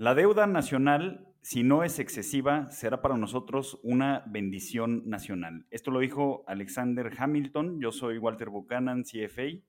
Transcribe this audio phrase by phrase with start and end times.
[0.00, 5.66] La deuda nacional, si no es excesiva, será para nosotros una bendición nacional.
[5.70, 7.82] Esto lo dijo Alexander Hamilton.
[7.82, 9.60] Yo soy Walter Buchanan, CFA.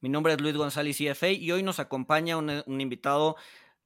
[0.00, 3.36] Mi nombre es Luis González, CFA, y hoy nos acompaña un, invitado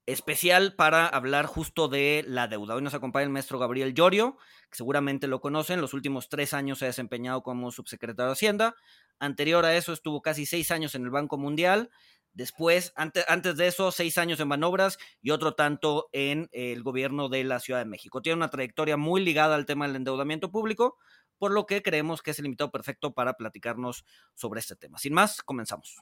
[0.07, 2.75] especial para hablar justo de la deuda.
[2.75, 4.39] Hoy nos acompaña el maestro Gabriel Llorio,
[4.71, 5.83] que seguramente lo conocen.
[5.83, 8.75] Los últimos tres años se ha desempeñado como subsecretario de Hacienda.
[9.19, 11.91] Anterior a eso estuvo casi seis años en el Banco Mundial.
[12.33, 17.29] Después, antes, antes de eso, seis años en manobras y otro tanto en el gobierno
[17.29, 18.23] de la Ciudad de México.
[18.23, 20.97] Tiene una trayectoria muy ligada al tema del endeudamiento público,
[21.39, 24.99] por lo que creemos que es el invitado perfecto para platicarnos sobre este tema.
[24.99, 25.97] Sin más, comenzamos.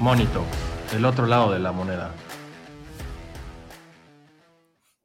[0.00, 0.44] Monito,
[0.94, 2.12] el otro lado de la moneda.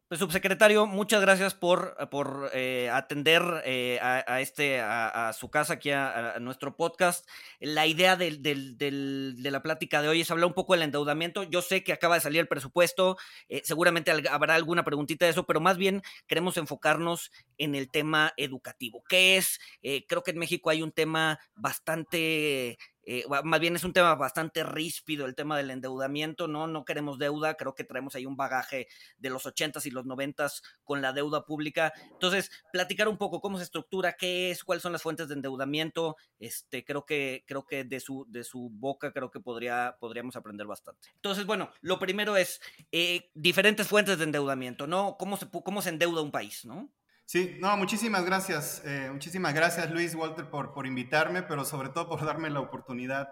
[0.10, 5.92] Pues, subsecretario, muchas gracias por, por eh, atender eh, a, este, a, su casa aquí
[5.92, 7.30] a, nuestro podcast.
[7.60, 11.44] La idea del, de la plática de hoy es hablar un poco del endeudamiento.
[11.44, 13.18] Yo sé que acaba de salir el presupuesto,
[13.50, 18.34] eh, seguramente habrá alguna preguntita de eso, pero más bien queremos enfocarnos en el tema
[18.36, 19.04] educativo.
[19.08, 19.60] ¿Qué es?
[20.08, 24.64] creo que en México hay un tema bastante eh, más bien es un tema bastante
[24.64, 26.68] ríspido el tema del endeudamiento, ¿no?
[26.68, 30.62] No queremos deuda, creo que traemos ahí un bagaje de los 80s y los 90s
[30.84, 31.94] con la deuda pública.
[32.12, 36.18] Entonces, platicar un poco cómo se estructura, qué es, cuáles son las fuentes de endeudamiento,
[36.40, 40.68] este, creo que, creo que de su, de su boca creo que podría, podríamos aprender
[40.68, 41.10] bastante.
[41.16, 45.18] Entonces, bueno, lo primero es eh, diferentes fuentes de endeudamiento, ¿no?
[45.18, 46.92] ¿Cómo se, cómo se endeuda un país, ¿no?
[47.30, 48.82] Sí, no, muchísimas gracias.
[48.86, 53.30] Eh, muchísimas gracias Luis Walter por, por invitarme, pero sobre todo por darme la oportunidad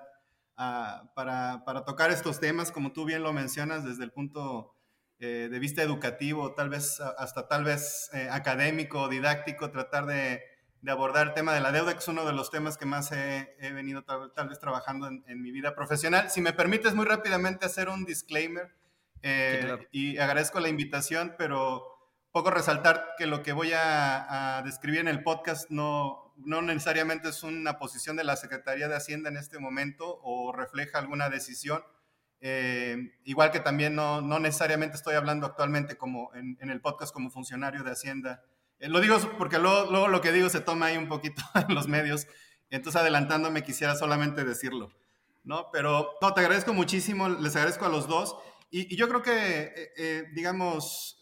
[0.55, 4.75] ah, para, para, tocar estos temas, como tú bien lo mencionas, desde el punto
[5.17, 10.43] eh, de vista educativo, tal vez hasta tal vez eh, académico, didáctico, tratar de,
[10.81, 13.11] de, abordar el tema de la deuda, que es uno de los temas que más
[13.11, 16.29] he, he venido tal, tal, vez trabajando en, en, mi vida profesional.
[16.29, 18.75] Si me permites muy rápidamente hacer un disclaimer,
[19.23, 19.83] sí, claro.
[19.91, 21.96] y agradezco la invitación, pero
[22.31, 27.29] poco resaltar que lo que voy a, a, describir en el podcast no, no necesariamente
[27.29, 31.83] es una posición de la Secretaría de Hacienda en este momento o refleja alguna decisión.
[32.39, 37.13] Eh, igual que también no, no, necesariamente estoy hablando actualmente como en, en el podcast
[37.13, 38.43] como funcionario de Hacienda.
[38.79, 41.73] Eh, lo digo porque luego, luego, lo que digo se toma ahí un poquito en
[41.73, 42.27] los medios.
[42.69, 44.91] Entonces adelantándome quisiera solamente decirlo.
[45.43, 45.71] ¿no?
[45.71, 48.35] Pero no, te agradezco muchísimo, les agradezco a los dos.
[48.69, 51.16] Y, y yo creo que, eh, eh digamos,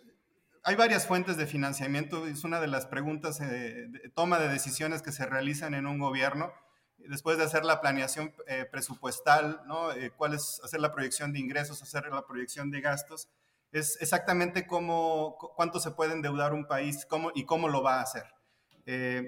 [0.66, 5.04] hay varias fuentes de financiamiento, es una de las preguntas eh, de toma de decisiones
[5.04, 6.52] que se realizan en un gobierno,
[6.98, 9.92] después de hacer la planeación eh, presupuestal, ¿no?
[9.92, 13.30] Eh, cuál es hacer la proyección de ingresos, hacer la proyección de gastos,
[13.72, 18.02] es exactamente cómo, cuánto se puede endeudar un país cómo, y cómo lo va a
[18.02, 18.24] hacer.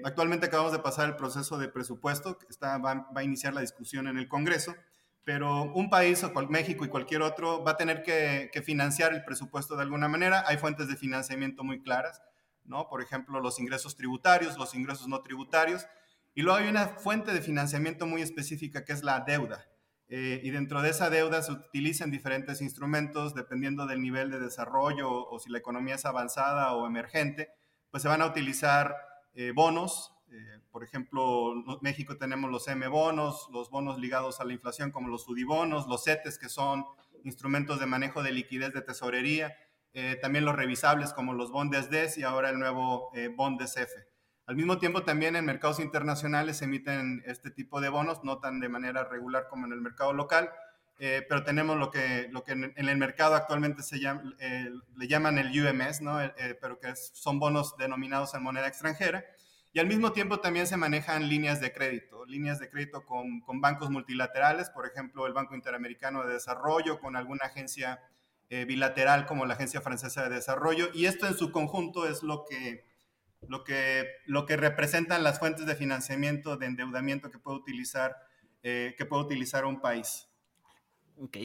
[0.04, 4.16] Actualmente acabamos de pasar el proceso de presupuesto, está, va a iniciar la discusión en
[4.16, 4.74] el Congreso
[5.28, 9.24] pero un país o cual, México y cualquier otro va a tener que, financiar el
[9.24, 10.42] presupuesto de alguna manera.
[10.46, 12.22] Hay fuentes de financiamiento muy claras,
[12.64, 12.88] ¿no?
[12.88, 15.86] Por ejemplo, los ingresos tributarios, los ingresos no tributarios.
[16.34, 19.66] Y luego hay una fuente de financiamiento muy específica que es la deuda.
[20.08, 25.10] Eh, y dentro de esa deuda se utilizan diferentes instrumentos dependiendo del nivel de desarrollo
[25.10, 27.50] o, o si la economía es avanzada o emergente,
[27.90, 28.96] pues se van a utilizar
[29.34, 34.52] eh, bonos, eh, por ejemplo, en México tenemos los M-bonos, los bonos ligados a la
[34.52, 36.84] inflación como los UDIBonos, los CETES que son
[37.24, 39.56] instrumentos de manejo de liquidez de tesorería,
[39.94, 43.92] eh, también los revisables como los bondes DES y ahora el nuevo eh, bondes F.
[44.46, 48.60] Al mismo tiempo también en mercados internacionales se emiten este tipo de bonos, no tan
[48.60, 50.50] de manera regular como en el mercado local,
[51.00, 55.06] eh, pero tenemos lo que, lo que en, el mercado actualmente se llama, eh, le
[55.06, 56.20] llaman el UMS, ¿no?
[56.20, 59.24] Eh, pero que es, son bonos denominados en moneda extranjera.
[59.78, 63.60] Y al mismo tiempo también se manejan líneas de crédito, líneas de crédito con, con
[63.60, 68.02] bancos multilaterales, por ejemplo, el Banco Interamericano de Desarrollo, con alguna agencia
[68.50, 70.88] eh, bilateral como la Agencia Francesa de Desarrollo.
[70.94, 72.86] Y esto en su conjunto es lo que,
[73.46, 78.16] lo que, lo que representan las fuentes de financiamiento, de endeudamiento que puede utilizar,
[78.64, 80.28] eh, que puede utilizar un país.
[81.18, 81.36] Ok.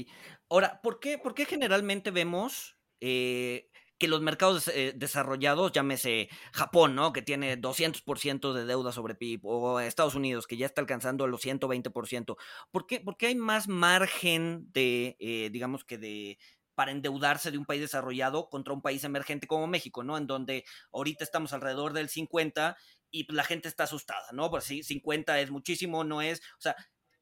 [0.50, 2.80] Ahora, ¿por qué, por qué generalmente vemos...
[3.00, 3.70] Eh
[4.04, 7.14] que los mercados eh, desarrollados, llámese Japón, ¿no?
[7.14, 11.40] Que tiene 200% de deuda sobre PIB, o Estados Unidos, que ya está alcanzando los
[11.42, 12.36] 120%.
[12.70, 16.38] ¿Por qué, ¿Por qué hay más margen de, eh, digamos que de
[16.76, 20.18] para endeudarse de un país desarrollado contra un país emergente como México, ¿no?
[20.18, 22.76] En donde ahorita estamos alrededor del 50
[23.10, 24.50] y la gente está asustada, ¿no?
[24.50, 26.76] Pues sí, 50 es muchísimo, no es, o sea,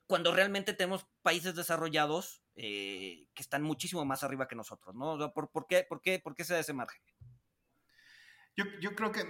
[0.08, 5.34] cuando realmente tenemos países desarrollados que están muchísimo más arriba que nosotros, ¿no?
[5.34, 7.02] ¿Por, por, qué, por, qué, ¿Por qué se da ese margen?
[8.58, 9.22] Yo, yo, creo que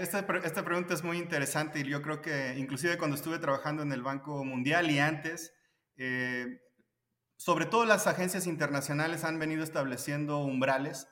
[0.00, 3.92] esta, esta, pregunta es muy interesante y yo creo que inclusive cuando estuve trabajando en
[3.92, 5.52] el Banco Mundial y antes,
[7.36, 11.06] sobre todo las agencias internacionales han venido estableciendo umbrales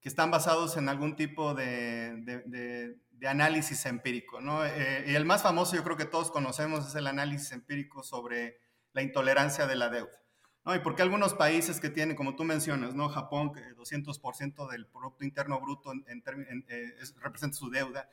[0.00, 2.96] que están basados en algún tipo de,
[3.26, 4.40] análisis empírico.
[4.40, 4.64] ¿no?
[4.64, 8.60] Eh, y el más famoso yo creo que todos conocemos es el análisis empírico sobre
[8.92, 10.18] la intolerancia de la deuda.
[10.64, 10.74] ¿No?
[10.74, 13.08] Y porque algunos países que tienen, como tú mencionas, ¿no?
[13.08, 16.22] Japón, que 200% del Producto Interno Bruto en,
[16.68, 18.08] eh, representa su deuda,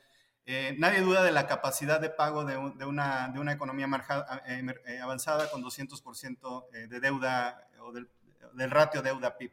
[0.46, 3.86] eh, nadie duda de la capacidad de pago de, una, de una, economía
[5.02, 8.08] avanzada con 200% de deuda o del,
[8.54, 9.52] del ratio deuda-PIB.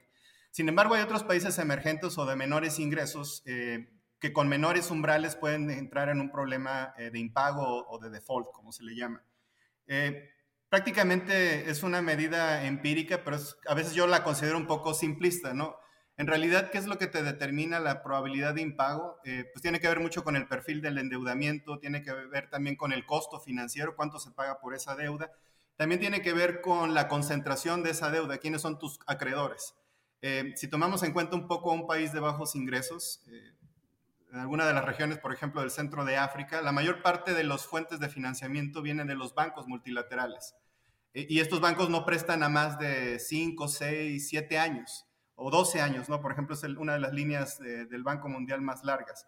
[0.55, 3.89] Sin embargo, hay otros países emergentes o de menores ingresos eh,
[4.19, 8.47] que con menores umbrales pueden entrar en un problema eh, de impago o de default,
[8.53, 9.21] como se le llama.
[9.87, 10.29] Eh,
[10.75, 15.77] prácticamente es una medida empírica, pero a veces yo la considero un poco simplista, ¿no?
[16.17, 19.21] En realidad, ¿qué es lo que te determina la probabilidad de impago?
[19.23, 22.91] pues tiene que ver mucho con el perfil del endeudamiento, tiene que ver también con
[22.91, 25.31] el costo financiero, cuánto se paga por esa deuda.
[25.77, 29.75] También tiene que ver con la concentración de esa deuda, quiénes son tus acreedores.
[30.21, 33.53] Eh, si tomamos en cuenta un poco un país de bajos ingresos, eh,
[34.33, 37.45] en alguna de las regiones, por ejemplo, del centro de África, la mayor parte de
[37.45, 40.53] las fuentes de financiamiento vienen de los bancos multilaterales.
[41.15, 45.81] Eh, y estos bancos no prestan a más de 5, 6, 7 años o 12
[45.81, 46.21] años, ¿no?
[46.21, 49.25] Por ejemplo, es una de las líneas del Banco Mundial más largas.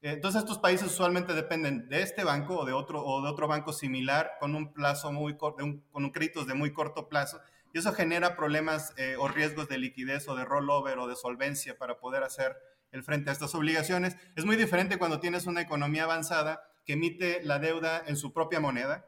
[0.00, 3.74] Entonces, estos países usualmente dependen de este banco o de otro, o de otro banco
[3.74, 7.40] similar con un plazo muy con un créditos de muy corto plazo
[7.72, 11.78] y eso genera problemas eh, o riesgos de liquidez o de rollover o de solvencia
[11.78, 12.56] para poder hacer
[12.90, 14.16] el frente a estas obligaciones.
[14.36, 18.58] Es muy diferente cuando tienes una economía avanzada que emite la deuda en su propia
[18.58, 19.06] moneda,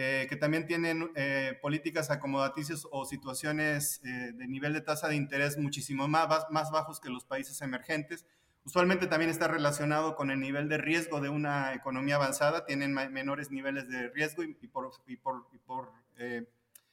[0.00, 5.58] eh, que también tienen eh, políticas acomodaticias o situaciones de nivel de tasa de interés
[5.58, 8.24] muchísimo más, más bajos que los países emergentes.
[8.64, 13.50] Usualmente también está relacionado con el nivel de riesgo de una economía avanzada, tienen menores
[13.50, 15.90] niveles de riesgo y, por, y por, y por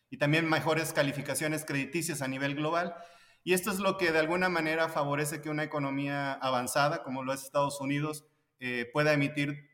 [0.10, 2.96] y también mejores calificaciones crediticias a nivel global.
[3.44, 7.34] Y esto es lo que de alguna manera favorece que una economía avanzada, como lo
[7.34, 8.25] es Estados Unidos,
[8.60, 9.69] eh, pueda emitir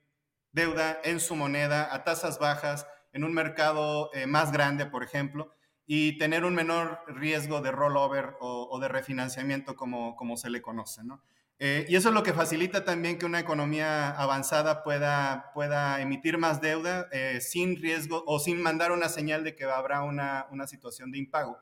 [0.51, 5.51] deuda en su moneda a tasas bajas, en un mercado eh, más grande, por ejemplo,
[5.85, 11.03] y tener un menor riesgo de rollover o, de refinanciamiento, como, como se le conoce.
[11.03, 11.21] ¿no?
[11.63, 16.39] Eh, y eso es lo que facilita también que una economía avanzada pueda, pueda emitir
[16.39, 20.65] más deuda eh, sin riesgo o sin mandar una señal de que habrá una, una,
[20.65, 21.59] situación de impago.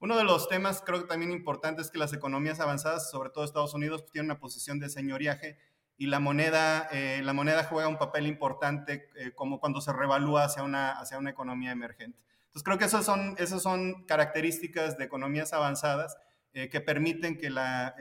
[0.00, 3.44] Uno de los temas creo que también importante es que las economías avanzadas, sobre todo
[3.44, 5.58] Estados Unidos, pues, tienen una posición de señoriaje
[6.02, 10.62] y la moneda, eh, la moneda juega un papel importante como cuando se revalúa hacia
[10.62, 12.18] una, hacia una economía emergente.
[12.46, 16.16] Entonces creo que esas son, esas son características de economías avanzadas
[16.52, 17.94] que permiten que la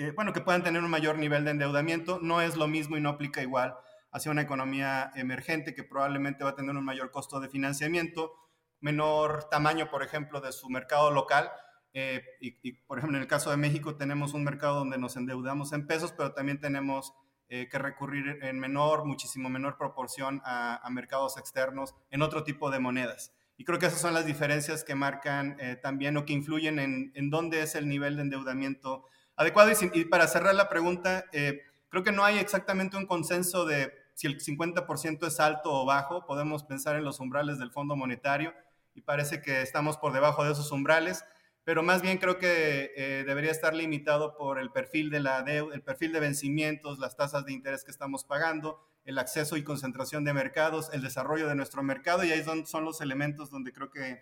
[0.00, 2.20] eh, bueno, que puedan tener un mayor nivel de endeudamiento.
[2.22, 3.76] No es lo mismo y no aplica igual
[4.12, 8.34] hacia una economía emergente que probablemente va a tener un mayor costo de financiamiento,
[8.80, 11.50] menor tamaño, por ejemplo, de su mercado local.
[11.92, 15.72] Eh, y, por ejemplo, en el caso de México tenemos un mercado donde nos endeudamos
[15.72, 17.12] en pesos, pero también tenemos
[17.48, 22.78] eh, que recurrir en menor, muchísimo menor proporción a, mercados externos en otro tipo de
[22.78, 23.34] monedas.
[23.56, 27.28] Y creo que esas son las diferencias que marcan también o que influyen en, en
[27.28, 29.04] dónde es el nivel de endeudamiento
[29.40, 29.72] adecuado.
[29.94, 34.26] Y, para cerrar la pregunta, eh, creo que no hay exactamente un consenso de si
[34.26, 36.26] el 50% es alto o bajo.
[36.26, 38.52] Podemos pensar en los umbrales del Fondo Monetario
[38.94, 41.24] y parece que estamos por debajo de esos umbrales,
[41.64, 45.74] pero más bien creo que eh, debería estar limitado por el perfil de la deuda,
[45.74, 50.24] el perfil de vencimientos, las tasas de interés que estamos pagando, el acceso y concentración
[50.24, 53.90] de mercados, el desarrollo de nuestro mercado y ahí son, son los elementos donde creo
[53.90, 54.18] que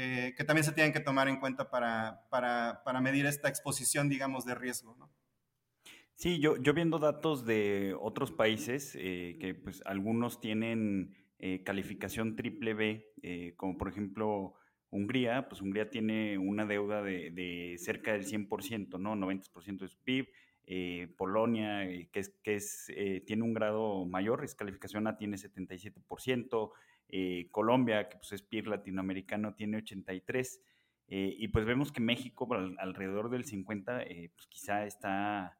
[0.00, 4.08] eh, que también se tienen que tomar en cuenta para, para, para medir esta exposición,
[4.08, 4.96] digamos, de riesgo.
[6.14, 11.16] Sí, yo, yo viendo datos de otros países, eh, que pues algunos tienen
[11.64, 14.54] calificación triple B, como por ejemplo
[14.90, 19.14] Hungría, pues Hungría tiene una deuda de, de cerca del 100%, ¿no?
[19.14, 20.28] 90% de su PIB.
[21.16, 22.92] Polonia, que, es, que es,
[23.26, 26.72] tiene un grado mayor, es calificación A, tiene 77%.
[27.10, 30.62] Eh, Colombia, que pues es PIB latinoamericano, tiene 83.
[31.08, 35.58] Eh, y pues vemos que México, alrededor del 50, eh, pues quizá está,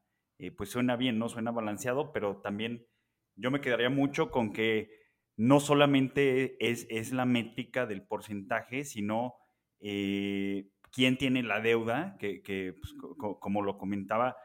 [0.57, 1.29] pues suena bien, ¿no?
[1.29, 2.87] Suena balanceado, pero también
[3.35, 4.91] yo me quedaría mucho con que
[5.39, 9.37] no solamente es, es la métrica del porcentaje, sino
[9.81, 14.37] quién tiene la deuda, que, que pues, como lo comentaba,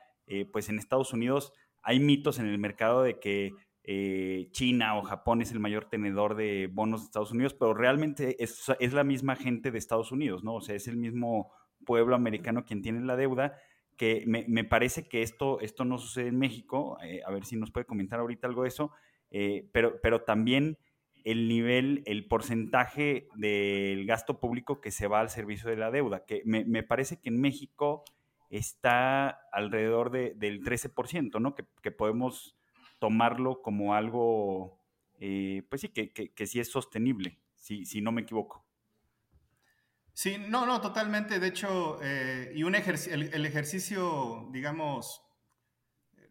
[0.51, 3.51] pues en Estados Unidos hay mitos en el mercado de que
[3.83, 8.41] eh, China o Japón es el mayor tenedor de bonos de Estados Unidos, pero realmente
[8.41, 10.55] es, es, la misma gente de Estados Unidos, ¿no?
[10.55, 11.51] O sea, es el mismo
[11.85, 13.57] pueblo americano quien tiene la deuda,
[13.97, 17.57] que me, me parece que esto, esto no sucede en México, eh, a ver si
[17.57, 18.91] nos puede comentar ahorita algo de eso,
[19.31, 20.77] eh, pero, pero también
[21.23, 26.25] el nivel, el porcentaje del gasto público que se va al servicio de la deuda,
[26.25, 28.03] que me, me parece que en México
[28.49, 31.55] está alrededor de, del 13%, ¿no?
[31.55, 32.55] Que, que podemos
[32.99, 34.79] tomarlo como algo,
[35.19, 38.65] eh, pues sí, que, que, sí es sostenible, si, si no me equivoco.
[40.13, 41.39] Sí, no, no, totalmente.
[41.39, 45.23] De hecho, eh, y un el, ejercicio, digamos,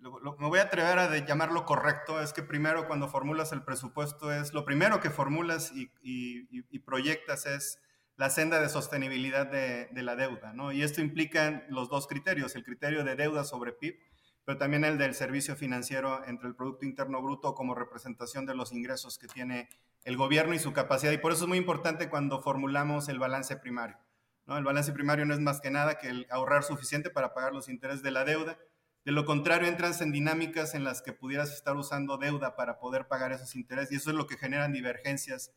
[0.02, 4.52] me voy a atrever a llamarlo correcto, es que primero cuando formulas el presupuesto es,
[4.52, 7.78] lo primero que formulas y, y, proyectas es
[8.16, 10.72] la senda de sostenibilidad de, de, la deuda, ¿no?
[10.72, 13.96] Y esto implica los dos criterios, el criterio de deuda sobre PIB
[14.44, 18.72] pero también el del servicio financiero entre el Producto Interno Bruto como representación de los
[18.72, 19.68] ingresos que tiene
[20.04, 21.12] el gobierno y su capacidad.
[21.12, 23.98] Y por eso es muy importante cuando formulamos el balance primario.
[24.46, 24.58] ¿no?
[24.58, 27.68] El balance primario no es más que nada que el ahorrar suficiente para pagar los
[27.68, 28.58] intereses de la deuda.
[29.04, 33.08] De lo contrario, entras en dinámicas en las que pudieras estar usando deuda para poder
[33.08, 35.52] pagar esos intereses y eso es lo que generan divergencias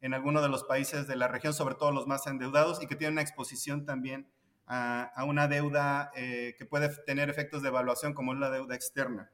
[0.00, 2.96] en algunos de los países de la región, sobre todo los más endeudados y que
[2.96, 4.30] tienen una exposición también
[4.66, 9.30] a, una deuda eh, que puede tener efectos de evaluación como es la deuda externa.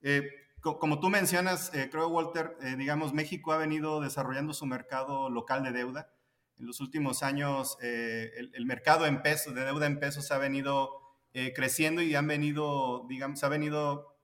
[0.00, 0.22] Eh,
[0.60, 5.72] como tú mencionas, eh, creo, Walter, digamos, México ha venido desarrollando su mercado local de
[5.72, 6.10] deuda.
[6.58, 11.05] En los últimos años, el, mercado en pesos, de deuda en pesos, ha venido
[11.54, 14.16] creciendo y han venido, digamos, ha venido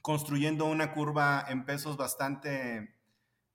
[0.00, 2.94] construyendo una curva en pesos bastante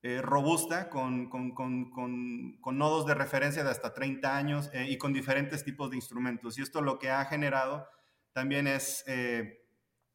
[0.02, 4.98] eh, robusta, con, con, con, con, nodos de referencia de hasta 30 años eh, y
[4.98, 6.58] con diferentes tipos de instrumentos.
[6.58, 7.86] Y esto lo que ha generado
[8.32, 9.62] también es eh,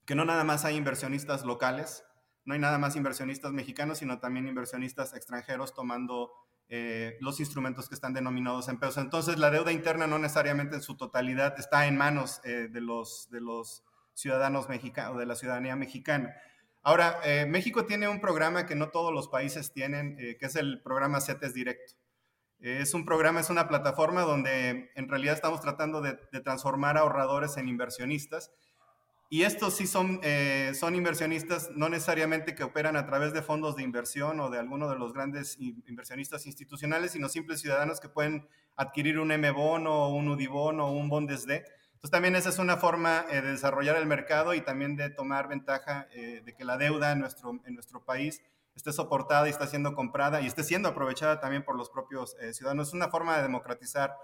[0.06, 2.02] que no nada más hay inversionistas locales,
[2.46, 6.32] no hay nada más inversionistas mexicanos, sino también inversionistas extranjeros tomando
[7.20, 8.98] los instrumentos que están denominados en pesos.
[8.98, 13.40] Entonces, la deuda interna no necesariamente en su totalidad está en manos de, los, de
[13.40, 16.34] los ciudadanos mexicanos, de la ciudadanía mexicana.
[16.86, 20.54] Ahora, eh, México tiene un programa que no todos los países tienen, eh, que es
[20.54, 21.94] el programa CETES Directo.
[22.60, 27.56] Eh, es un programa, es una plataforma donde en realidad estamos tratando de, transformar ahorradores
[27.56, 28.52] en inversionistas.
[29.30, 30.20] Y estos sí son,
[30.74, 34.88] son inversionistas no necesariamente que operan a través de fondos de inversión o de alguno
[34.88, 40.86] de los grandes inversionistas institucionales, sino simples ciudadanos que pueden adquirir un M-bono, un UDIBONO
[40.86, 41.64] o un BONDESD
[42.04, 45.48] entonces también esa es una forma eh, de desarrollar el mercado y también de tomar
[45.48, 48.42] ventaja eh, de que la deuda en nuestro, en nuestro país
[48.74, 52.52] esté soportada y está siendo comprada y esté siendo aprovechada también por los propios eh,
[52.52, 52.88] ciudadanos.
[52.88, 54.14] Es una forma de democratizar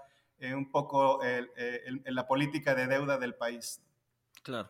[0.53, 1.21] un poco
[2.05, 3.79] la política de deuda del país.
[4.41, 4.69] Claro.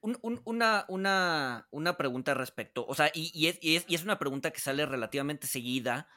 [0.00, 4.60] Una, una, una, pregunta respecto, o sea, y, y, es, y, es, una pregunta que
[4.60, 6.08] sale relativamente seguida,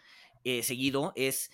[0.62, 1.52] seguido, es,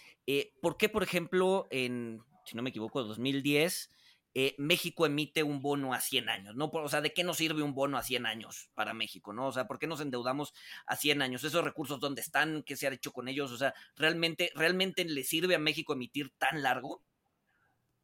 [0.62, 3.90] ¿por qué, por ejemplo, en, si no me equivoco, 2010,
[4.34, 6.70] eh, México emite un bono a 100 años, ¿no?
[6.72, 9.48] O sea, ¿de qué nos sirve un bono a 100 años para México, ¿no?
[9.48, 10.54] O sea, ¿por qué nos endeudamos
[10.86, 11.44] a 100 años?
[11.44, 12.64] ¿Esos recursos dónde están?
[12.64, 13.52] ¿Qué se ha hecho con ellos?
[13.52, 17.04] O sea, ¿realmente, realmente le sirve a México emitir tan largo?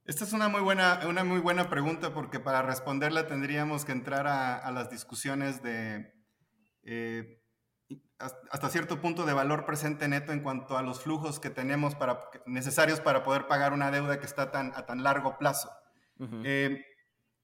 [0.08, 4.26] Esta es una muy buena, una muy buena pregunta porque para responderla tendríamos que entrar
[4.26, 6.14] a, las discusiones de
[6.84, 7.44] eh,
[8.18, 12.22] hasta cierto punto de valor presente neto en cuanto a los flujos que tenemos para,
[12.46, 15.70] necesarios para poder pagar una deuda que está tan, a tan largo plazo.
[16.46, 16.86] Eh,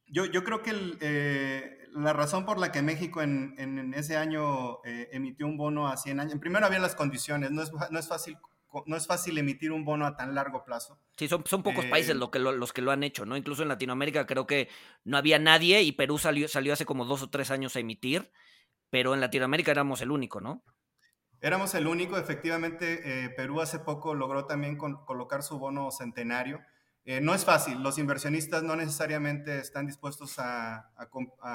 [0.07, 4.81] yo, yo, creo que eh, la razón por la que México en, en, ese año
[4.85, 8.37] emitió un bono a 100 años, primero había las condiciones, no es, no es, fácil.
[8.85, 10.99] No es fácil emitir un bono a tan largo plazo.
[11.17, 13.37] Sí, son, son pocos países lo que los que lo han hecho, ¿no?
[13.37, 14.69] Incluso en Latinoamérica creo que
[15.03, 18.31] no había nadie y Perú salió, salió hace como dos o tres años a emitir,
[18.89, 20.63] pero en Latinoamérica éramos el único, ¿no?
[21.41, 26.61] Éramos el único, efectivamente, Perú hace poco logró también colocar su bono centenario.
[27.05, 30.89] Eh, no es fácil, los inversionistas no necesariamente están dispuestos a,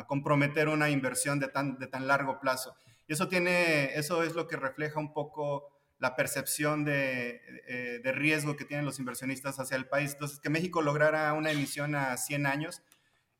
[0.07, 2.77] comprometer una inversión de tan, de tan largo plazo.
[3.07, 8.12] Y eso, tiene, eso es lo que refleja un poco la percepción de, eh, de,
[8.12, 10.12] riesgo que tienen los inversionistas hacia el país.
[10.12, 12.83] Entonces, que México lograra una emisión a 100 años,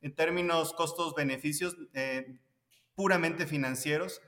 [0.01, 2.39] en términos costos-beneficios eh,
[2.95, 4.21] puramente financieros,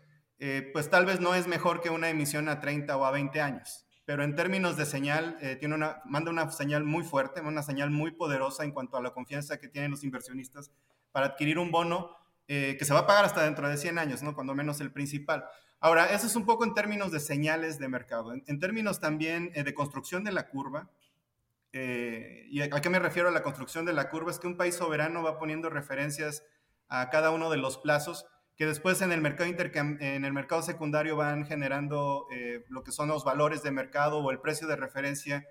[0.73, 3.85] pues tal vez no es mejor que una emisión a 30 o a 20 años
[4.11, 7.91] pero en términos de señal, eh, tiene una, manda una señal muy fuerte, una señal
[7.91, 10.71] muy poderosa en cuanto a la confianza que tienen los inversionistas
[11.13, 14.21] para adquirir un bono eh, que se va a pagar hasta dentro de 100 años,
[14.21, 14.35] ¿no?
[14.35, 15.45] cuando menos el principal.
[15.81, 18.33] Ahora, eso es un poco en términos de señales de mercado.
[18.33, 20.89] En, términos también eh, de construcción de la curva,
[21.73, 24.31] ¿y a qué me refiero a la construcción de la curva?
[24.31, 26.43] Es que un país soberano va poniendo referencias
[26.87, 28.25] a cada uno de los plazos
[28.61, 33.07] que después en el mercado, en el mercado secundario van generando eh, lo que son
[33.07, 35.47] los valores de mercado o el precio de referencia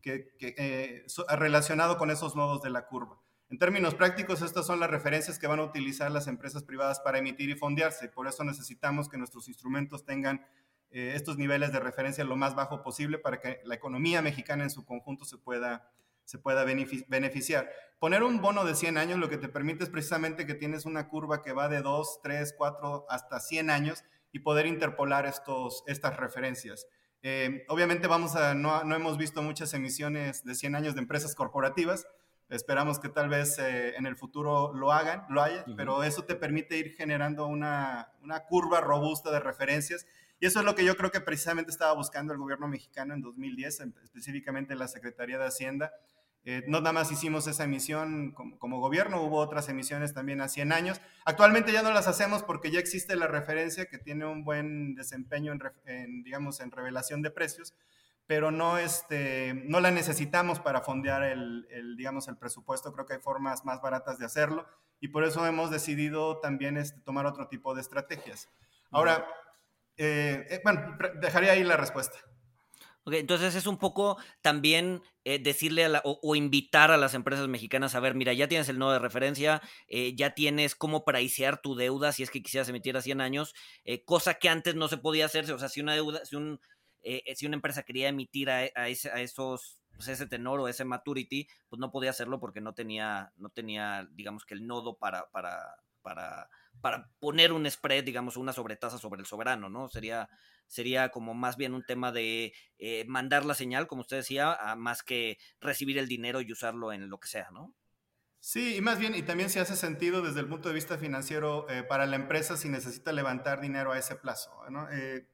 [0.00, 1.04] que, eh,
[1.36, 3.18] relacionado con esos nodos de la curva.
[3.50, 7.18] En términos prácticos, estas son las referencias que van a utilizar las empresas privadas para
[7.18, 8.08] emitir y fondearse.
[8.08, 10.44] Por eso necesitamos que nuestros instrumentos tengan
[10.90, 14.70] eh, estos niveles de referencia lo más bajo posible para que la economía mexicana en
[14.70, 15.90] su conjunto se pueda,
[16.24, 17.68] se pueda beneficiar.
[17.98, 21.08] Poner un bono de 100 años lo que te permite es precisamente que tienes una
[21.08, 26.16] curva que va de 2, 3, 4 hasta 100 años y poder interpolar estos, estas
[26.16, 26.86] referencias.
[27.22, 31.34] Eh, obviamente vamos a, no, no, hemos visto muchas emisiones de 100 años de empresas
[31.34, 32.06] corporativas.
[32.48, 36.34] Esperamos que tal vez eh, en el futuro lo hagan, lo haya, pero eso te
[36.34, 40.06] permite ir generando una, una curva robusta de referencias
[40.40, 43.22] y eso es lo que yo creo que precisamente estaba buscando el gobierno mexicano en
[43.22, 45.92] 2010, específicamente la Secretaría de Hacienda.
[46.46, 50.72] Eh, no nada más hicimos esa emisión como, gobierno, hubo otras emisiones también a 100
[50.72, 51.00] años.
[51.24, 55.54] Actualmente ya no las hacemos porque ya existe la referencia que tiene un buen desempeño
[55.86, 57.72] en, digamos, en revelación de precios,
[58.26, 61.66] pero no, este, no la necesitamos para fondear el,
[61.96, 62.92] digamos, el presupuesto.
[62.92, 64.66] Creo que hay formas más baratas de hacerlo
[65.00, 68.48] y por eso hemos decidido también este, tomar otro tipo de estrategias.
[68.90, 69.26] Ahora,
[69.96, 72.18] eh, eh, bueno, dejaría ahí la respuesta.
[73.06, 78.00] Ok, entonces es un poco también eh, decirle o, invitar a las empresas mexicanas a
[78.00, 79.60] ver, mira, ya tienes el nodo de referencia,
[80.16, 83.54] ya tienes cómo pricear tu deuda si es que quisieras emitir a 100 años,
[84.06, 86.60] cosa que antes no se podía hacer, o sea, si una deuda, si, un,
[87.34, 90.84] si una empresa quería emitir a, a, ese, a esos, pues ese tenor o ese
[90.84, 95.30] maturity, pues no podía hacerlo porque no tenía, no tenía digamos que el nodo para,
[95.30, 96.48] para, para
[96.80, 99.88] para poner un spread, digamos, una sobretasa sobre el soberano, ¿no?
[99.88, 100.28] Sería,
[100.66, 105.02] sería como más bien un tema de eh, mandar la señal, como usted decía, más
[105.02, 107.74] que recibir el dinero y usarlo en lo que sea, ¿no?
[108.38, 111.66] Sí, y más bien, y también si hace sentido desde el punto de vista financiero
[111.70, 114.90] eh, para la empresa si necesita levantar dinero a ese plazo, ¿no?
[114.90, 115.26] Eh,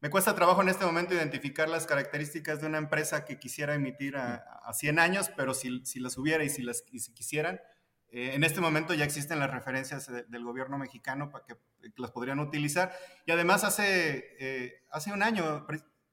[0.00, 4.16] me cuesta trabajo en este momento identificar las características de una empresa que quisiera emitir
[4.16, 7.60] a, 100 años, pero si, si las hubiera y si, las, y si quisieran,
[8.12, 11.56] eh, en este momento ya existen las referencias del gobierno mexicano para que,
[11.96, 12.92] las podrían utilizar.
[13.26, 15.66] Y además hace, eh, hace un año,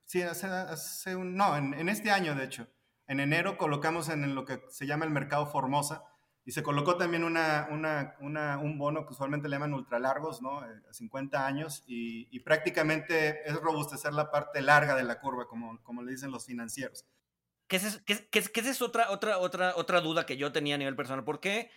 [0.06, 2.68] sí, hace, un, no, en, este año de hecho,
[3.08, 6.04] en enero colocamos en lo que se llama el mercado Formosa
[6.48, 10.62] y se colocó también una, una, un bono que usualmente le llaman ultralargos, ¿no?
[10.92, 15.84] 50 eh, años y, y, prácticamente es robustecer la parte larga de la curva, como,
[15.84, 17.06] como le dicen los financieros.
[17.68, 20.78] ¿Qué es, qué, qué, qué es otra, otra, otra, otra duda que yo tenía a
[20.78, 21.26] nivel personal?
[21.26, 21.70] ¿Por qué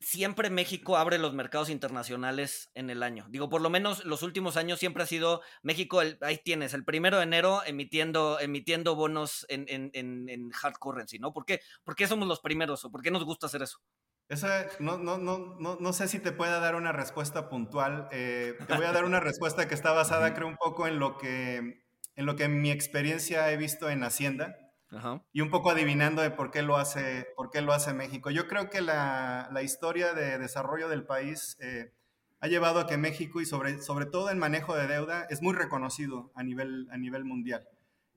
[0.00, 3.26] siempre México abre los mercados internacionales en el año.
[3.28, 7.18] Digo, por lo menos los últimos años siempre ha sido México, ahí tienes, el primero
[7.18, 11.32] de enero emitiendo, emitiendo bonos en, en, en, hard currency, ¿no?
[11.32, 11.60] ¿Por qué?
[11.84, 13.78] ¿Por qué somos los primeros o por qué nos gusta hacer eso?
[14.28, 18.08] Esa, no, no, no, no, no sé si te pueda dar una respuesta puntual.
[18.12, 21.18] Eh, te voy a dar una respuesta que está basada, creo, un poco en lo
[21.18, 21.84] que,
[22.16, 24.69] en lo que en mi experiencia he visto en Hacienda
[25.32, 28.30] y un poco adivinando de por qué lo hace, por qué lo hace México.
[28.30, 31.92] Yo creo que la, la historia de desarrollo del país eh,
[32.40, 35.54] ha llevado a que México, y sobre, sobre todo en manejo de deuda, es muy
[35.54, 37.68] reconocido a nivel, a nivel mundial.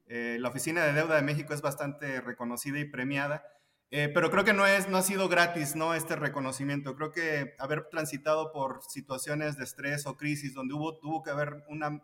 [0.07, 3.43] Eh, la Oficina de Deuda de México es bastante reconocida y premiada,
[3.91, 5.93] eh, pero creo que no, es, no ha sido gratis ¿no?
[5.93, 6.95] este reconocimiento.
[6.95, 11.63] Creo que haber transitado por situaciones de estrés o crisis donde hubo, tuvo que haber
[11.67, 12.01] una,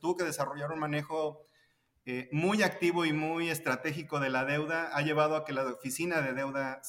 [0.00, 1.46] tuvo que desarrollar un manejo
[2.04, 6.20] eh, muy activo y muy estratégico de la deuda ha llevado a que la oficina
[6.20, 6.82] de deuda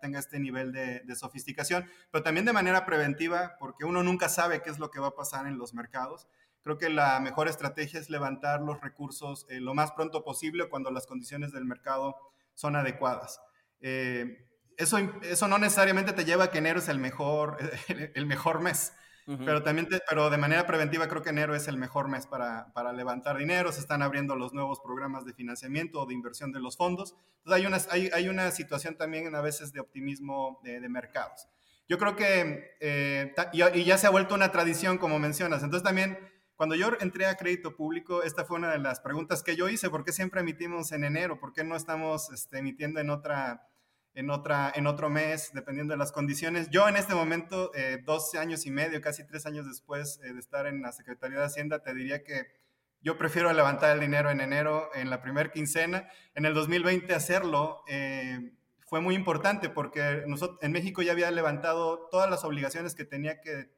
[0.00, 4.70] tenga este nivel de, sofisticación, pero también de manera preventiva, porque uno nunca sabe qué
[4.70, 6.26] es lo que va a pasar en los mercados.
[6.62, 10.90] Creo que la mejor estrategia es levantar los recursos eh, lo más pronto posible cuando
[10.90, 12.16] las condiciones del mercado
[12.54, 13.40] son adecuadas.
[13.80, 17.58] Eh, eso, eso no necesariamente te lleva a que enero es el mejor,
[18.14, 18.92] el mejor mes.
[19.26, 22.92] Pero también, pero de manera preventiva creo que enero es el mejor mes para, para,
[22.92, 26.76] levantar dinero, se están abriendo los nuevos programas de financiamiento o de inversión de los
[26.76, 27.16] fondos.
[27.38, 31.48] Entonces hay una, hay, hay una situación también a veces de optimismo de, de mercados.
[31.88, 36.18] Yo creo que, eh, y, ya se ha vuelto una tradición como mencionas, entonces también
[36.56, 39.90] cuando yo entré a crédito público, esta fue una de las preguntas que yo hice,
[39.90, 41.38] ¿por qué siempre emitimos en enero?
[41.38, 43.68] ¿Por qué no estamos este, emitiendo en otra
[44.16, 46.70] en, otra, en otro mes, dependiendo de las condiciones.
[46.70, 50.40] Yo en este momento, eh, dos años y medio, casi tres años después eh, de
[50.40, 52.46] estar en la Secretaría de Hacienda, te diría que
[53.02, 56.08] yo prefiero levantar el dinero en enero, en la primera quincena.
[56.34, 58.52] En el 2020 hacerlo eh,
[58.86, 63.42] fue muy importante porque nosotros, en México ya había levantado todas las obligaciones que tenía
[63.42, 63.68] que,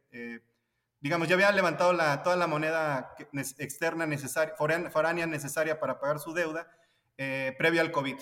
[1.00, 3.16] digamos, ya había levantado la, toda la moneda
[3.58, 6.70] externa necesaria, foránea necesaria para pagar su deuda
[7.16, 8.18] previo al COVID.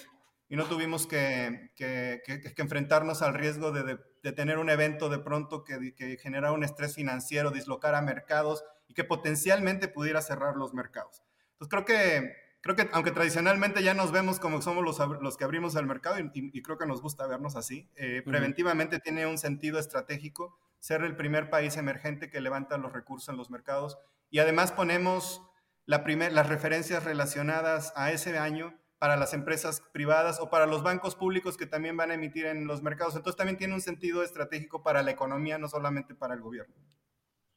[0.49, 2.23] Y no tuvimos que, que,
[2.57, 6.95] enfrentarnos al riesgo de, de, tener un evento de pronto que, que genera un estrés
[6.95, 11.23] financiero, dislocar a mercados y que potencialmente pudiera cerrar los mercados.
[11.53, 15.45] Entonces creo que, creo que aunque tradicionalmente ya nos vemos como somos los, los que
[15.45, 19.79] abrimos el mercado y, creo que nos gusta vernos así, eh, preventivamente tiene un sentido
[19.79, 23.99] estratégico ser el primer país emergente que levanta los recursos en los mercados
[24.31, 25.43] y además ponemos
[25.87, 30.83] la primer, las referencias relacionadas a ese año para las empresas privadas o para los
[30.83, 33.15] bancos públicos que también van a emitir en los mercados.
[33.15, 36.75] Entonces también tiene un sentido estratégico para la economía, no solamente para el gobierno.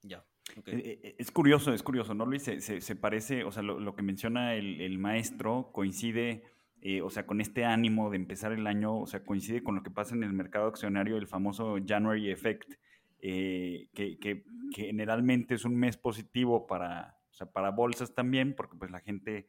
[0.03, 0.23] Ya.
[0.67, 2.43] Eh, eh, es curioso, es curioso, ¿no, Luis?
[2.43, 6.43] Se, parece, o sea, lo, que menciona el, maestro coincide,
[6.81, 9.81] eh, o sea, con este ánimo de empezar el año, o sea, coincide con lo
[9.81, 12.75] que pasa en el mercado accionario, el famoso January Effect,
[13.19, 14.43] que,
[14.75, 19.47] generalmente es un mes positivo para, o sea, para bolsas también, porque pues la gente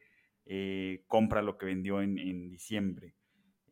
[1.07, 3.15] compra lo que vendió en, diciembre.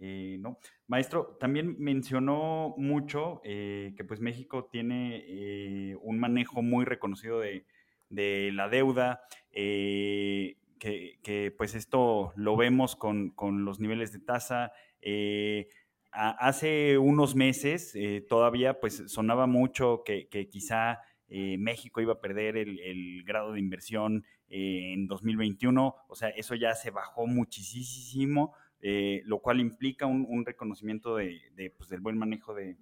[0.01, 0.57] Eh, ¿no?
[0.87, 7.65] Maestro, también mencionó mucho eh, que pues México tiene eh, un manejo muy reconocido de,
[8.09, 10.55] la deuda, que,
[11.57, 13.33] pues esto lo vemos con,
[13.65, 14.71] los niveles de tasa.
[16.11, 17.95] hace unos meses
[18.27, 25.07] todavía pues sonaba mucho que, quizá México iba a perder el grado de inversión en
[25.07, 31.73] 2021, o sea, eso ya se bajó muchísimo eh, lo cual implica un, reconocimiento de,
[31.77, 32.77] pues, del buen manejo de,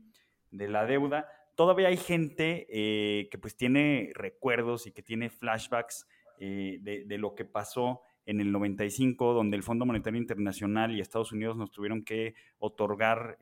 [0.52, 1.28] la deuda.
[1.56, 6.08] Todavía hay gente eh, que pues tiene recuerdos y que tiene flashbacks
[6.40, 11.32] eh, de, lo que pasó en el 95, donde el Fondo Monetario Internacional y Estados
[11.32, 13.38] Unidos nos tuvieron que otorgar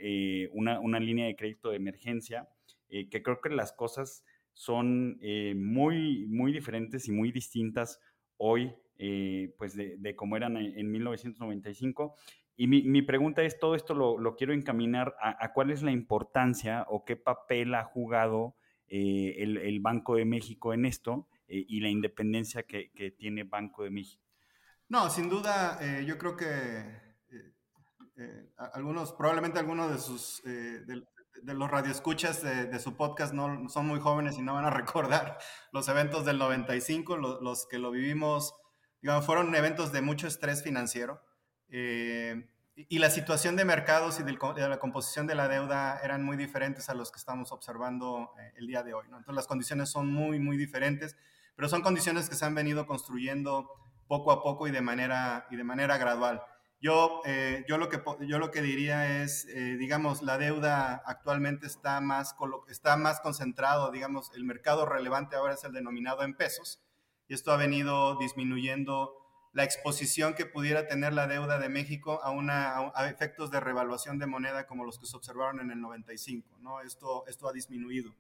[0.54, 2.48] una, línea de crédito de emergencia,
[2.88, 5.20] que creo que las cosas son
[5.56, 8.00] muy, muy diferentes y muy distintas
[8.38, 8.74] hoy,
[9.58, 12.16] pues de, de cómo eran en 1995.
[12.58, 17.04] Y mi, pregunta es, todo esto lo, quiero encaminar a, cuál es la importancia o
[17.04, 18.56] qué papel ha jugado
[18.88, 23.90] eh, el, Banco de México en esto eh, y la independencia que, tiene Banco de
[23.90, 24.24] México.
[24.88, 27.04] No, sin duda, eh, yo creo que
[28.74, 30.42] algunos, probablemente algunos de sus,
[31.44, 35.38] los radioescuchas de, su podcast no son muy jóvenes y no van a recordar
[35.72, 38.54] los eventos del 95, los, que lo vivimos,
[39.26, 41.22] fueron eventos de mucho estrés financiero.
[41.70, 44.34] Eh, y la situación de mercados y de
[44.70, 48.68] la composición de la deuda eran muy diferentes a los que estamos observando eh, el
[48.68, 49.06] día de hoy.
[49.06, 51.16] Entonces las condiciones son muy, muy diferentes,
[51.56, 53.72] pero son condiciones que se han venido construyendo
[54.08, 56.42] poco a poco y de manera, y de manera gradual.
[56.82, 62.00] Yo, eh, yo, lo que, yo lo que diría es, digamos, la deuda actualmente está
[62.02, 62.36] más,
[62.70, 66.84] está más concentrado, digamos, el mercado relevante ahora es el denominado en pesos,
[67.28, 72.30] y esto ha venido disminuyendo la exposición que pudiera tener la deuda de México a,
[72.30, 76.58] una, a, efectos de revaluación de moneda como los que se observaron en el 95.
[76.60, 76.82] ¿no?
[76.82, 78.14] Esto, esto ha disminuido.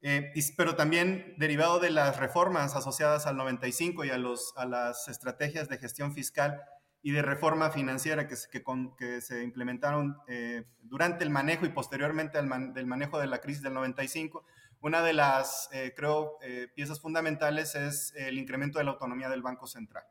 [0.00, 5.06] Eh, pero también derivado de las reformas asociadas al 95 y a, los, a las
[5.06, 6.60] estrategias de gestión fiscal
[7.02, 8.62] y de reforma financiera que, que,
[8.96, 13.62] que se implementaron eh, durante el manejo y posteriormente al del manejo de la crisis
[13.62, 14.44] del 95,
[14.80, 16.38] una de las, eh, creo,
[16.74, 20.04] piezas fundamentales es el incremento de la autonomía del Banco Central.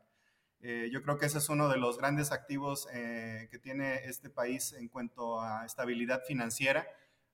[0.64, 4.30] Eh, yo creo que ese es uno de los grandes activos eh, que tiene este
[4.30, 6.86] país en cuanto a estabilidad financiera,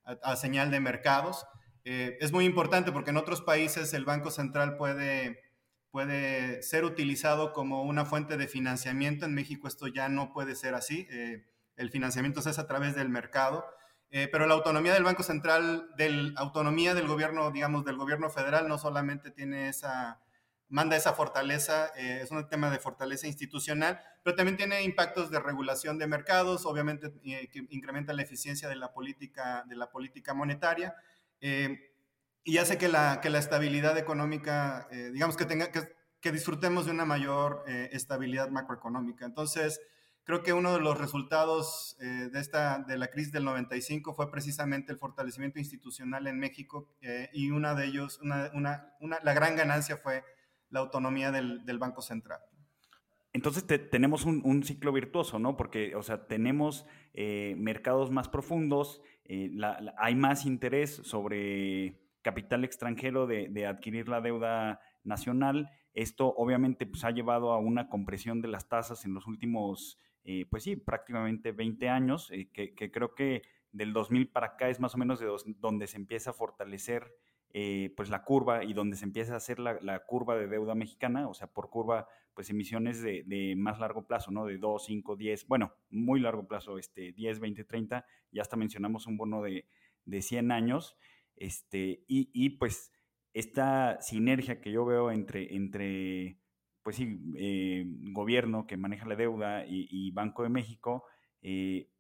[0.05, 1.47] a, señal de mercados.
[1.85, 5.43] Eh, es muy importante porque en otros países el Banco Central puede,
[5.91, 9.27] puede ser utilizado como una fuente de financiamiento.
[9.27, 11.09] En México esto ya no puede ser así.
[11.77, 13.65] el financiamiento se hace a través del mercado.
[14.11, 18.79] pero la autonomía del Banco Central, la autonomía del gobierno, digamos, del gobierno federal, no
[18.79, 20.21] solamente tiene esa
[20.69, 25.41] manda esa fortaleza, eh, es un tema de fortaleza institucional, pero también tiene impactos de
[25.41, 30.35] regulación de mercados, obviamente eh, que incrementa la eficiencia de la política, de la política
[30.35, 30.95] monetaria
[31.41, 31.88] eh,
[32.49, 35.83] y hace que la, que la estabilidad económica, digamos que, tenga, que,
[36.23, 39.27] que, disfrutemos de una mayor estabilidad macroeconómica.
[39.27, 39.83] Entonces,
[40.25, 44.93] creo que uno de los resultados de, esta, de la crisis del 95 fue precisamente
[44.93, 46.89] el fortalecimiento institucional en México
[47.35, 50.25] y una de ellos, una, una, una, la gran ganancia fue
[50.71, 52.41] la autonomía del, Banco Central.
[53.35, 55.57] Entonces tenemos un, ciclo virtuoso, ¿no?
[55.57, 59.51] Porque, o sea, tenemos eh, mercados más profundos, eh,
[59.99, 65.71] hay más interés sobre capital extranjero de, adquirir la deuda nacional.
[65.95, 70.45] Esto obviamente pues, ha llevado a una compresión de las tasas en los últimos, eh,
[70.51, 74.99] pues sí, prácticamente 20 años, que, creo que del 2000 para acá es más o
[74.99, 75.27] menos de
[75.59, 77.15] donde se empieza a fortalecer
[77.55, 81.29] eh, pues la curva y donde se empieza a hacer la, curva de deuda mexicana,
[81.29, 84.45] o sea, por curva, pues emisiones de, más largo plazo, ¿no?
[84.45, 89.07] De 2, 5, 10, bueno, muy largo plazo, este, 10, 20, 30, ya hasta mencionamos
[89.07, 89.65] un bono de,
[90.05, 90.99] de 100 años,
[91.41, 92.93] este, y, pues
[93.33, 96.41] esta sinergia que yo veo entre, entre
[96.83, 101.05] pues sí, eh, gobierno que maneja la deuda y, Banco de México,
[101.43, 101.91] eh,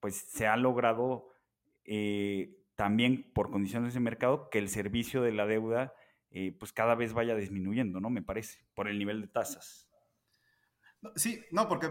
[0.00, 1.28] pues se ha logrado
[1.84, 5.94] eh, también por condiciones de mercado que el servicio de la deuda
[6.58, 8.08] pues cada vez vaya disminuyendo, ¿no?
[8.08, 9.90] Me parece, por el nivel de tasas.
[11.14, 11.90] Sí, no, porque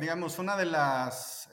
[0.00, 1.50] digamos, una de las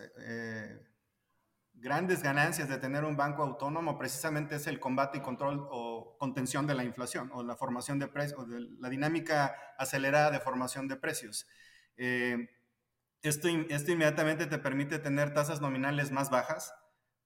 [1.81, 6.67] grandes ganancias de tener un banco autónomo precisamente es el combate y control o contención
[6.67, 10.95] de la inflación o la formación de precios, o la dinámica acelerada de formación de
[10.95, 11.47] precios.
[11.97, 12.49] Eh,
[13.23, 16.73] esto, esto, inmediatamente te permite tener tasas nominales más bajas,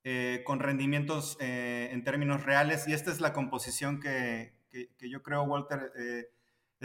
[0.04, 5.24] eh, con rendimientos eh, en términos reales, y esta es la composición que, que yo
[5.24, 5.92] creo, Walter,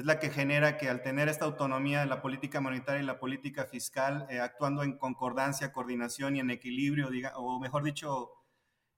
[0.01, 3.19] es la que genera que al tener esta autonomía de la política monetaria y la
[3.21, 8.31] política fiscal, eh, actuando en concordancia, coordinación y en equilibrio, o mejor dicho,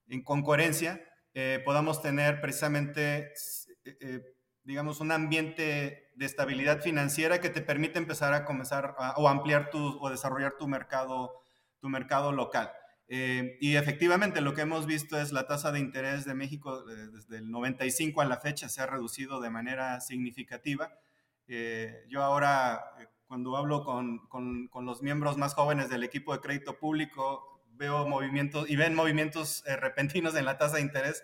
[0.06, 1.02] en concoherencia,
[1.34, 3.32] eh, podamos tener precisamente,
[3.84, 4.20] eh,
[4.62, 9.98] digamos, un ambiente de estabilidad financiera que te permite empezar a comenzar o ampliar tu,
[10.00, 11.32] o desarrollar tu mercado,
[11.80, 12.70] tu mercado local.
[13.14, 17.08] Eh, y efectivamente lo que hemos visto es la tasa de interés de México eh,
[17.12, 20.90] desde el 95 a la fecha se ha reducido de manera significativa.
[21.46, 22.82] Eh, yo ahora,
[23.26, 28.08] cuando hablo con, con, con, los miembros más jóvenes del equipo de crédito público, veo
[28.08, 31.22] movimientos y ven movimientos repentinos en la tasa de interés.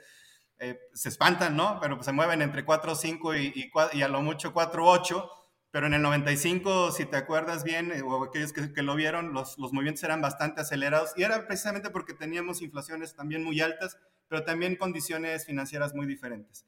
[0.92, 1.78] se espantan, ¿no?
[1.80, 5.26] Pero se mueven entre 4,5 y, y, y a lo mucho 4,8
[5.70, 9.58] pero en el 95, si te acuerdas bien, eh, o aquellos que, lo vieron, los,
[9.58, 14.44] los, movimientos eran bastante acelerados y era precisamente porque teníamos inflaciones también muy altas, pero
[14.44, 16.66] también condiciones financieras muy diferentes.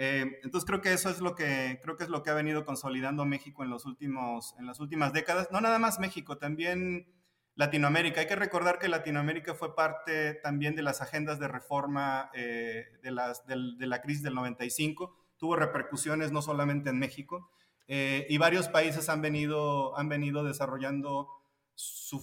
[0.00, 2.64] Eh, entonces creo que eso es lo que creo que es lo que ha venido
[2.64, 5.48] consolidando México en los últimos en las últimas décadas.
[5.50, 7.12] No nada más México, también
[7.58, 8.20] Latinoamérica.
[8.20, 13.10] Hay que recordar que Latinoamérica fue parte también de las agendas de reforma eh, de,
[13.10, 15.16] las, de la crisis del 95.
[15.36, 17.50] Tuvo repercusiones no solamente en México,
[17.88, 21.28] eh, y varios países han venido, han venido desarrollando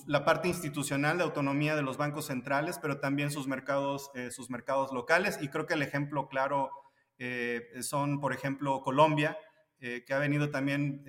[0.08, 4.50] la parte institucional de autonomía de los bancos centrales, pero también sus mercados, eh, sus
[4.50, 5.40] mercados locales.
[5.42, 6.70] Y creo que el ejemplo claro
[7.18, 9.38] eh, son, por ejemplo, Colombia,
[9.80, 11.04] que ha venido también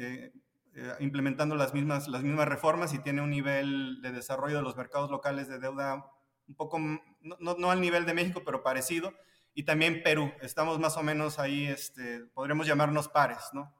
[1.01, 5.11] implementando las mismas, las mismas reformas y tiene un nivel de desarrollo de los mercados
[5.11, 6.05] locales de deuda
[6.47, 7.01] un poco, no,
[7.40, 9.14] no, al nivel de México, pero parecido.
[9.55, 13.73] Y también Perú, estamos más o menos ahí, este, podríamos llamarnos pares, ¿no?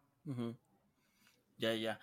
[1.59, 1.99] Ya, ya.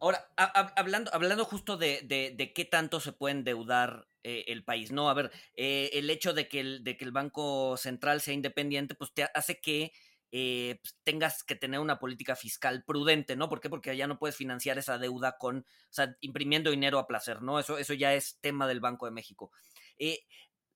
[0.00, 0.28] Ahora,
[0.76, 5.08] hablando, hablando justo de, de, qué tanto se puede endeudar eh, el país, ¿no?
[5.08, 8.94] A ver, eh, el hecho de que el, de que el Banco Central sea independiente,
[8.94, 9.92] pues te hace que
[10.30, 13.48] eh, pues, tengas que tener una política fiscal prudente, ¿no?
[13.48, 13.70] ¿Por qué?
[13.70, 17.58] Porque ya no puedes financiar esa deuda con, o sea, imprimiendo dinero a placer, ¿no?
[17.58, 19.52] Eso, eso ya es tema del Banco de México.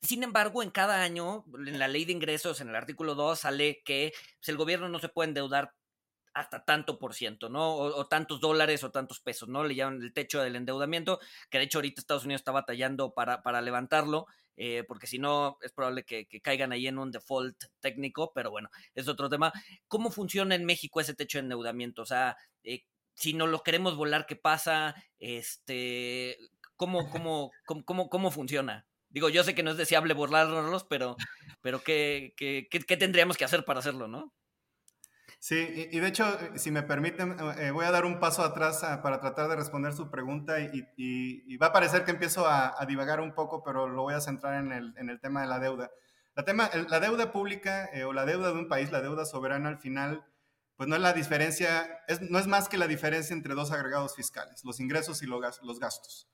[0.00, 3.82] sin embargo, en cada año, en la ley de ingresos, en el artículo 2, sale
[3.84, 5.74] que pues, el gobierno no se puede endeudar
[6.38, 7.74] hasta tanto por ciento, ¿no?
[7.74, 9.64] O, tantos dólares o tantos pesos, ¿no?
[9.64, 11.18] Le llaman el techo del endeudamiento,
[11.50, 15.58] que de hecho ahorita Estados Unidos está batallando para, para levantarlo, eh, porque si no
[15.62, 19.52] es probable que, caigan ahí en un default técnico, pero bueno, es otro tema.
[19.88, 22.02] ¿Cómo funciona en México ese techo de endeudamiento?
[22.02, 24.94] O sea, eh, si no lo queremos volar, ¿qué pasa?
[25.18, 26.36] Este,
[26.76, 27.50] ¿cómo, cómo,
[27.84, 28.86] cómo, cómo, funciona?
[29.08, 31.16] Digo, yo sé que no es deseable volarlos, pero,
[31.62, 34.32] pero ¿qué, qué, qué tendríamos que hacer para hacerlo, no?
[35.40, 38.82] Sí, y, de hecho, eh, si me permiten, eh, voy a dar un paso atrás
[38.82, 43.20] ah, para tratar de responder su pregunta y, va a parecer que empiezo a, divagar
[43.20, 45.90] un poco, pero lo voy a centrar en el, tema de la deuda.
[46.34, 50.24] La, deuda pública eh, o la deuda de un país, la deuda soberana al final,
[50.76, 54.64] pues no es la diferencia, no es más que la diferencia entre dos agregados fiscales,
[54.64, 56.28] los ingresos y los gastos.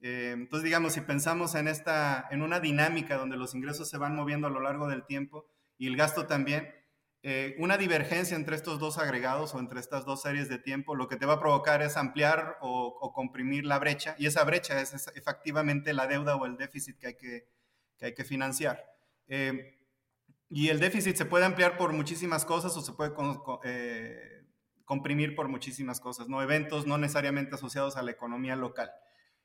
[0.00, 4.46] entonces, digamos, si pensamos en, esta, en una dinámica donde los ingresos se van moviendo
[4.46, 6.83] a lo largo del tiempo y el gasto también,
[7.26, 11.08] eh, una divergencia entre estos dos agregados o entre estas dos series de tiempo, lo
[11.08, 14.92] que te va a provocar es ampliar o, comprimir la brecha, y esa brecha es,
[15.14, 17.48] efectivamente la deuda o el déficit que hay que,
[17.96, 18.84] que, hay que financiar.
[19.26, 19.78] Eh,
[20.50, 23.14] y el déficit se puede ampliar por muchísimas cosas o se puede
[23.64, 24.44] eh,
[24.84, 26.42] comprimir por muchísimas cosas, ¿no?
[26.42, 28.92] Eventos no necesariamente asociados a la economía local.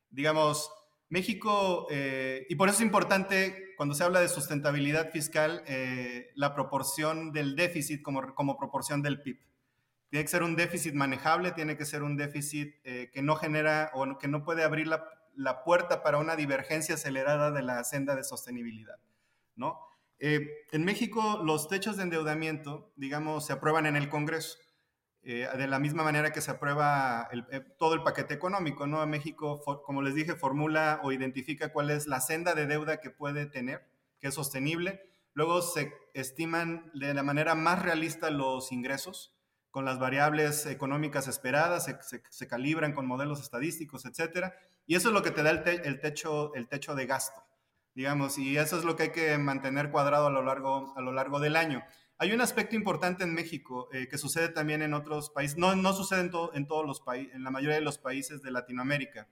[0.09, 0.69] Digamos,
[1.09, 6.53] México, eh, y por eso es importante cuando se habla de sustentabilidad fiscal, eh, la
[6.53, 9.39] proporción del déficit como, como, proporción del PIB.
[10.09, 13.91] Tiene que ser un déficit manejable, tiene que ser un déficit eh, que no genera
[13.93, 18.15] o que no puede abrir la, la, puerta para una divergencia acelerada de la senda
[18.15, 18.99] de sostenibilidad,
[19.55, 19.79] ¿no?
[20.19, 24.57] Eh, en México los techos de endeudamiento, digamos, se aprueban en el Congreso.
[25.21, 29.05] Eh, de la misma manera que se aprueba eh, todo el paquete económico, ¿no?
[29.05, 33.45] México, como les dije, formula o identifica cuál es la senda de deuda que puede
[33.45, 33.85] tener,
[34.19, 35.01] que es sostenible.
[35.33, 39.35] Luego se estiman de la manera más realista los ingresos,
[39.71, 41.85] con las variables económicas esperadas,
[42.29, 44.55] se, calibran con modelos estadísticos, etcétera.
[44.87, 47.43] Y eso es lo que te da el, el, techo, el techo de gasto,
[47.93, 51.11] digamos, y eso es lo que hay que mantener cuadrado a lo largo, a lo
[51.11, 51.83] largo del año.
[52.21, 55.93] Hay un aspecto importante en México eh, que sucede también en otros países, no, no
[55.93, 59.29] sucede en, todos los países, en la mayoría de los países de Latinoamérica.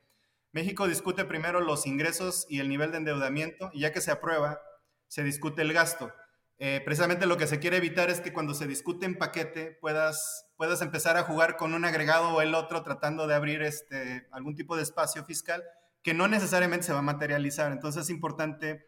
[0.54, 4.62] México discute primero los ingresos y el nivel de endeudamiento, y ya que se aprueba,
[5.08, 6.14] se discute el gasto.
[6.60, 10.48] Eh, precisamente lo que se quiere evitar es que cuando se discute en paquete puedas,
[10.56, 14.56] puedas empezar a jugar con un agregado o el otro tratando de abrir este, algún
[14.56, 15.62] tipo de espacio fiscal
[16.04, 17.74] que no necesariamente se va a materializar.
[17.74, 18.88] Entonces es importante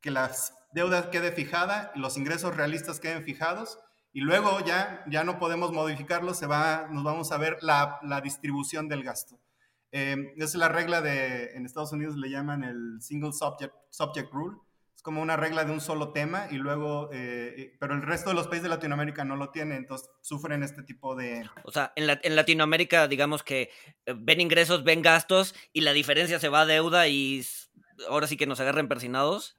[0.00, 3.78] que las deuda quede fijada, los ingresos realistas queden fijados
[4.12, 8.20] y luego ya, ya no podemos modificarlo, se va, nos vamos a ver la, la
[8.20, 9.38] distribución del gasto.
[9.92, 14.58] Eh, es la regla de, en Estados Unidos le llaman el Single Subject, Rule,
[14.94, 18.30] es como una regla de un solo tema y luego, eh, eh, pero el resto
[18.30, 21.48] de los países de Latinoamérica no lo tienen, entonces sufren este tipo de...
[21.64, 23.70] O sea, en, la, en Latinoamérica digamos que
[24.06, 27.42] ven ingresos, ven gastos y la diferencia se va a deuda y
[28.08, 29.56] ahora sí que nos agarren persinados.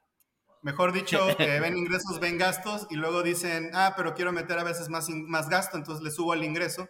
[0.67, 4.89] Mejor dicho, ven ingresos, ven gastos y luego dicen, ah, pero quiero meter a veces
[4.89, 6.89] más, más gasto, entonces le subo el ingreso.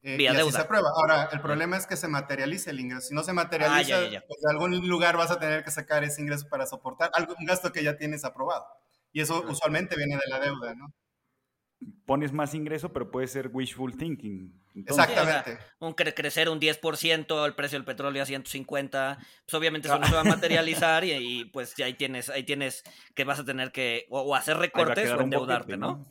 [0.00, 0.88] Eh, y así se aprueba.
[0.96, 3.08] Ahora, el problema es que se materialice el ingreso.
[3.08, 6.22] Si no se materializa, ah, pues de algún lugar vas a tener que sacar ese
[6.22, 8.64] ingreso para soportar algún gasto que ya tienes aprobado.
[9.12, 10.90] Y eso usualmente viene de la deuda, ¿no?
[12.04, 14.60] Pones más ingreso, pero puede ser wishful thinking.
[14.74, 15.58] Exactamente.
[15.80, 20.14] un crecer un 10%, el precio del petróleo a 150, pues obviamente eso no se
[20.14, 24.34] va a materializar y, pues ahí tienes, ahí tienes que vas a tener que o,
[24.34, 26.06] hacer recortes o endeudarte, ¿no?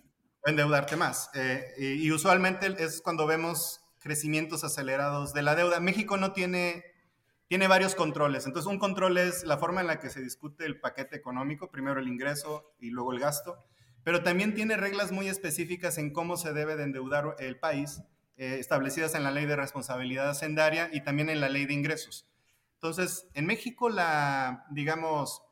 [0.45, 1.29] O endeudarte más.
[1.35, 5.79] Eh, y, usualmente es cuando vemos crecimientos acelerados de la deuda.
[5.79, 6.83] México no tiene,
[7.47, 8.45] tiene varios controles.
[8.45, 11.99] Entonces, un control es la forma en la que se discute el paquete económico, primero
[11.99, 13.57] el ingreso y luego el gasto,
[14.09, 18.01] pero también tiene reglas muy específicas en cómo se debe de endeudar el país
[18.37, 22.27] eh, establecidas en la ley de responsabilidad hacendaria y también en la ley de ingresos.
[22.73, 25.43] Entonces, en México, la, digamos,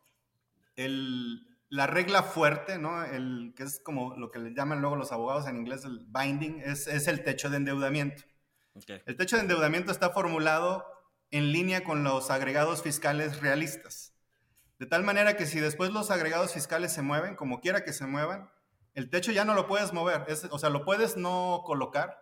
[0.75, 3.03] la regla fuerte, ¿no?
[3.03, 6.63] El, que es como lo que le llaman luego los abogados en inglés el binding,
[6.65, 8.23] es, el techo de endeudamiento.
[9.05, 10.83] El techo de endeudamiento está formulado
[11.29, 14.15] en línea con los agregados fiscales realistas.
[14.79, 18.05] De tal manera que si después los agregados fiscales se mueven, como quiera que se
[18.05, 18.49] muevan,
[18.93, 20.25] el techo ya no lo puedes mover.
[20.49, 22.17] o sea, lo puedes no colocar,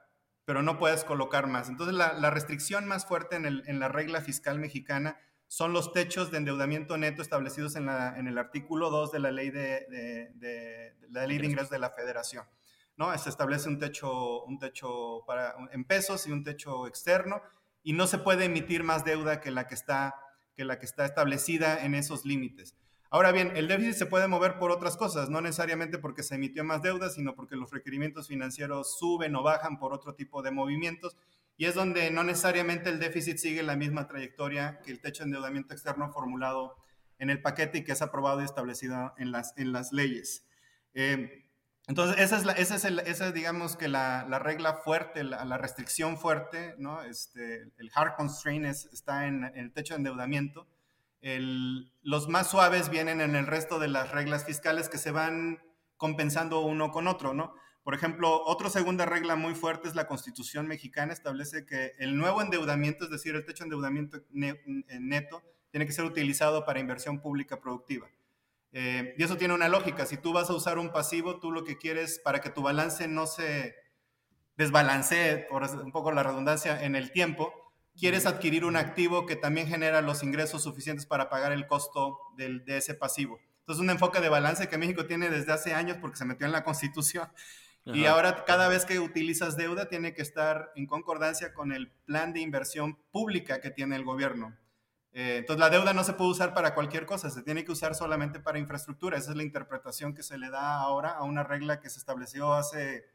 [0.45, 1.69] pero no puedes colocar más.
[1.69, 6.97] Entonces, la, restricción más fuerte en, la regla fiscal mexicana son los techos de endeudamiento
[6.97, 11.79] neto establecidos en, el artículo 2 de la ley de, la ley de ingresos de
[11.79, 12.45] la federación.
[12.97, 13.17] ¿no?
[13.17, 17.41] Se establece un techo, un techo para, en pesos y un techo externo
[17.83, 20.15] y no se puede emitir más deuda que la que está,
[20.55, 22.75] que la que está establecida en esos límites.
[23.09, 26.63] Ahora bien, el déficit se puede mover por otras cosas, no necesariamente porque se emitió
[26.63, 31.15] más deuda, sino porque los requerimientos financieros suben o bajan por otro tipo de movimientos.
[31.55, 35.27] Y es donde no necesariamente el déficit sigue la misma trayectoria que el techo de
[35.27, 36.75] endeudamiento externo formulado
[37.17, 40.45] en el paquete y que es aprobado y establecido en las, en las leyes.
[40.93, 41.44] Eh,
[41.87, 46.17] entonces, esa es, la, esa es, esa digamos que la, la regla fuerte, la, restricción
[46.17, 47.03] fuerte, ¿no?
[47.03, 50.67] Este, el hard constraint está en, en, el techo de endeudamiento
[52.03, 55.59] los más suaves vienen en el resto de las reglas fiscales que se van
[55.97, 57.55] compensando uno con otro, ¿no?
[57.83, 62.41] Por ejemplo, otra segunda regla muy fuerte es la Constitución mexicana, establece que el nuevo
[62.41, 67.59] endeudamiento, es decir, el techo de endeudamiento neto, tiene que ser utilizado para inversión pública
[67.59, 68.07] productiva.
[68.77, 70.05] Eh, y eso tiene una lógica.
[70.05, 73.07] Si tú vas a usar un pasivo, tú lo que quieres para que tu balance
[73.07, 73.73] no se
[74.57, 77.53] desbalancee, por un poco la redundancia, en el tiempo,
[77.97, 82.65] quieres adquirir un activo que también genera los ingresos suficientes para pagar el costo del,
[82.65, 83.39] de ese pasivo.
[83.59, 86.51] Entonces, un enfoque de balance que México tiene desde hace años porque se metió en
[86.51, 87.29] la Constitución.
[87.85, 92.33] Y ahora, cada vez que utilizas deuda, tiene que estar en concordancia con el plan
[92.33, 94.57] de inversión pública que tiene el gobierno.
[95.17, 97.95] Eh, entonces, la deuda no se puede usar para cualquier cosa, se tiene que usar
[97.95, 99.17] solamente para infraestructura.
[99.17, 102.54] Esa es la interpretación que se le da ahora a una regla que se estableció
[102.54, 103.06] hace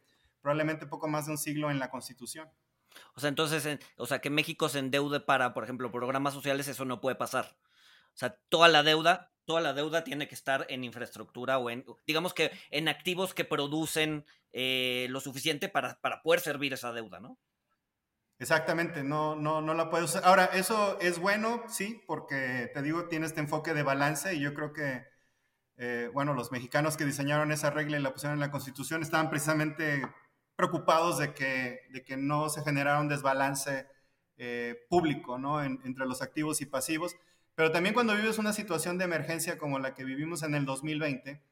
[0.41, 2.49] probablemente poco más de un siglo en la Constitución.
[3.15, 6.87] O sea, entonces, o sea, que México se endeude para, por ejemplo, programas sociales, eso
[6.87, 7.55] no puede pasar.
[8.15, 11.85] O sea, toda la deuda, toda la deuda tiene que estar en infraestructura o en,
[12.07, 17.21] digamos que en activos que producen eh, lo suficiente para, para poder servir esa deuda,
[17.21, 17.37] ¿no?
[18.41, 20.23] Exactamente, no, no, no la puede usar.
[20.25, 24.55] Ahora, eso es bueno, sí, porque te digo, tiene este enfoque de balance y yo
[24.55, 25.05] creo que
[25.77, 29.31] eh, bueno, los mexicanos que diseñaron esa regla y la pusieron en la Constitución estaban
[29.31, 30.03] precisamente
[30.57, 33.87] preocupados de que, de que no se generara un desbalance
[34.37, 35.63] eh, público ¿no?
[35.63, 37.17] entre los activos y pasivos.
[37.55, 41.43] Pero también cuando vives una situación de emergencia como la que vivimos en el 2020,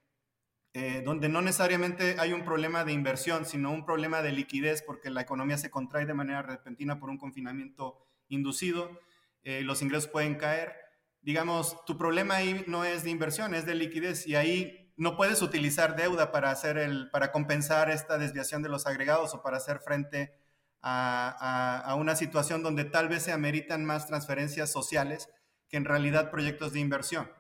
[0.74, 5.10] eh, donde no necesariamente hay un problema de inversión, sino un problema de liquidez, porque
[5.10, 7.98] la economía se contrae de manera repentina por un confinamiento
[8.28, 9.00] inducido,
[9.44, 10.88] los ingresos pueden caer
[11.22, 15.42] digamos, tu problema ahí no es de inversión, es de liquidez y ahí no puedes
[15.42, 19.80] utilizar deuda para, hacer el, para compensar esta desviación de los agregados o para hacer
[19.80, 20.32] frente
[20.80, 25.28] a, a, una situación donde tal vez se ameritan más transferencias sociales
[25.68, 27.30] que en realidad proyectos de inversión.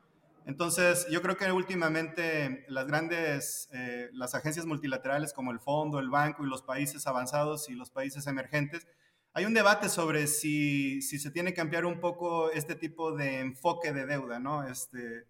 [0.48, 6.08] Entonces, yo creo que últimamente las grandes, eh, las agencias multilaterales como el Fondo, el
[6.08, 8.88] Banco y los países avanzados y los países emergentes
[9.34, 13.40] hay un debate sobre si, si, se tiene que cambiar un poco este tipo de
[13.40, 14.66] enfoque de deuda, ¿no?
[14.66, 15.26] Este,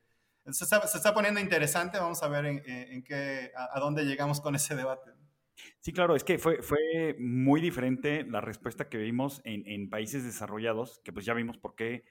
[0.51, 4.41] se, está, se está poniendo interesante, vamos a ver en, en qué, a, dónde llegamos
[4.41, 5.11] con ese debate.
[5.81, 10.23] Sí, claro, es que fue, fue muy diferente la respuesta que vimos en, en países
[10.23, 12.05] desarrollados, que pues ya vimos por qué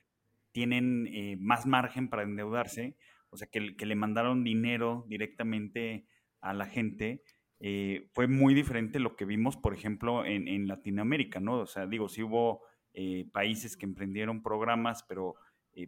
[0.58, 2.97] tienen eh, más margen para endeudarse,
[3.30, 6.08] o sea, que, le mandaron dinero directamente
[6.41, 7.22] a la gente
[7.60, 11.60] eh, fue muy diferente lo que vimos, por ejemplo, en, Latinoamérica, ¿no?
[11.60, 12.64] O sea, digo, sí hubo
[12.95, 15.36] eh, países que emprendieron programas, pero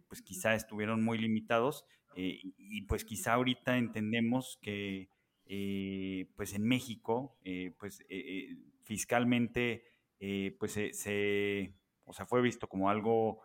[0.06, 5.08] pues quizá estuvieron muy limitados y pues quizá ahorita entendemos que
[6.36, 7.36] pues en México,
[7.76, 8.06] pues
[8.84, 9.82] fiscalmente,
[10.60, 13.40] pues se, o sea, fue visto como algo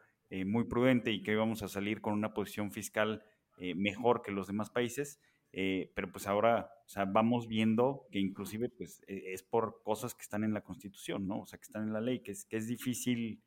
[0.45, 3.23] muy prudente y que íbamos a salir con una posición fiscal
[3.57, 5.19] mejor que los demás países.
[5.57, 10.13] Eh, pero pues ahora, o sea, vamos viendo que inclusive pues e, es por cosas
[10.13, 11.39] que están en la Constitución, ¿no?
[11.39, 13.41] O sea, que están en la ley, que es, que es difícil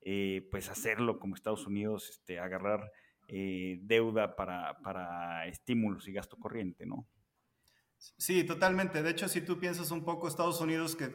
[0.00, 2.90] eh, pues hacerlo como Estados Unidos, este, agarrar
[3.28, 7.06] eh, deuda para, para estímulos y gasto corriente, ¿no?
[8.16, 9.02] Sí, totalmente.
[9.02, 11.10] De hecho, si tú piensas un poco, Estados Unidos que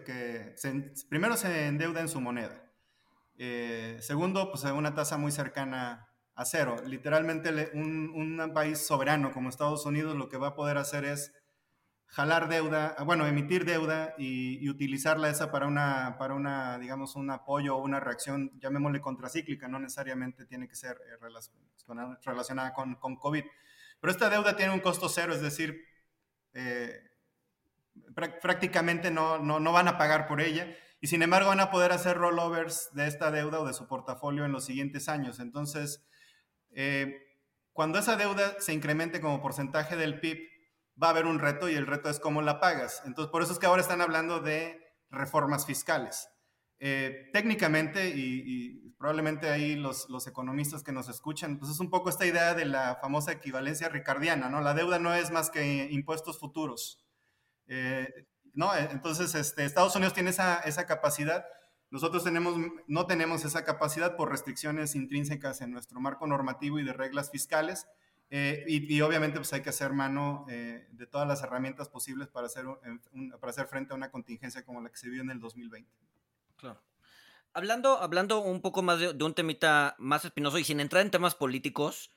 [1.09, 2.64] primero se endeuda en su moneda.
[3.37, 6.75] Segundo, pues una tasa muy cercana a cero.
[6.85, 11.33] Literalmente un, país soberano como Estados Unidos lo que va a poder hacer es
[12.07, 17.75] jalar deuda, bueno, emitir deuda y, utilizarla esa para una, para una, digamos, un apoyo
[17.75, 21.17] o una reacción, llamémosle contracíclica, no necesariamente tiene que ser eh,
[22.25, 23.43] relacionada con, con, COVID.
[23.99, 25.83] Pero esta deuda tiene un costo cero, es decir,
[26.53, 27.01] eh,
[28.41, 30.67] prácticamente no, no, no van a pagar por ella
[31.05, 34.43] y sin embargo van a poder hacer rollovers de esta deuda o de su portafolio
[34.43, 35.39] en los siguientes años.
[35.39, 36.03] Entonces,
[36.71, 37.13] eh,
[37.73, 40.39] cuando esa deuda se incremente como porcentaje del PIB,
[40.99, 43.03] va a haber un reto y el reto es cómo la pagas.
[43.05, 44.81] Entonces, por eso es que ahora están hablando de
[45.11, 46.27] reformas fiscales.
[46.79, 52.09] Eh, técnicamente, y, probablemente ahí los, los, economistas que nos escuchan, pues es un poco
[52.09, 54.59] esta idea de la famosa equivalencia ricardiana, ¿no?
[54.59, 57.05] La deuda no es más que impuestos futuros.
[57.67, 58.07] Eh,
[58.55, 58.75] ¿no?
[58.75, 61.45] Entonces, este, Estados Unidos tiene esa, capacidad
[61.91, 62.25] nosotros
[62.87, 67.87] no tenemos esa capacidad por restricciones intrínsecas en nuestro marco normativo y de reglas fiscales.
[68.31, 72.47] Eh, y, obviamente pues hay que hacer mano eh, de todas las herramientas posibles para
[72.47, 75.89] hacer, frente a una contingencia como la que se vio en el 2020.
[76.57, 76.81] Claro.
[77.53, 81.35] Hablando, hablando un poco más de, un temita más espinoso y sin entrar en temas
[81.35, 82.11] políticos,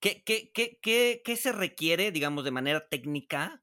[0.00, 3.62] ¿qué, qué, qué, qué, se requiere, digamos, de manera técnica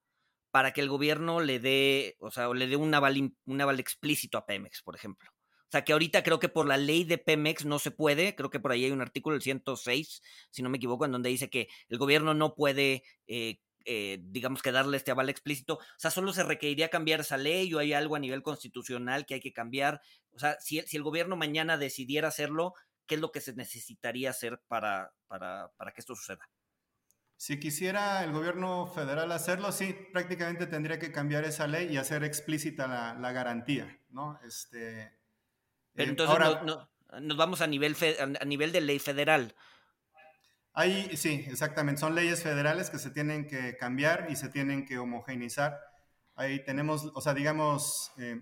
[0.53, 4.37] para que el gobierno le dé, o sea, le dé un aval, un aval explícito
[4.37, 5.31] a Pemex, por ejemplo?
[5.31, 8.51] O sea, que ahorita creo que por la ley de Pemex no se puede, creo
[8.51, 11.49] que por ahí hay un artículo, el 106, si no me equivoco, en donde dice
[11.49, 15.77] que el gobierno no puede, eh, eh, digamos que darle este aval explícito.
[15.77, 19.33] O sea, solo se requeriría cambiar esa ley o hay algo a nivel constitucional que
[19.33, 20.01] hay que cambiar.
[20.33, 22.75] O sea, si, si el gobierno mañana decidiera hacerlo,
[23.07, 26.47] ¿qué es lo que se necesitaría hacer para, para, para que esto suceda?
[27.43, 32.23] Si quisiera el gobierno federal hacerlo, sí, prácticamente tendría que cambiar esa ley y hacer
[32.23, 34.39] explícita la, la garantía, ¿no?
[34.47, 35.11] Este,
[35.93, 36.37] pero eh, entonces
[37.19, 37.97] nos vamos a nivel,
[38.39, 39.53] a nivel de ley federal.
[40.71, 41.99] Ahí sí, exactamente.
[41.99, 45.77] Son leyes federales que se tienen que cambiar y se tienen que homogeneizar.
[46.35, 48.39] Ahí tenemos, o sea, digamos, eh,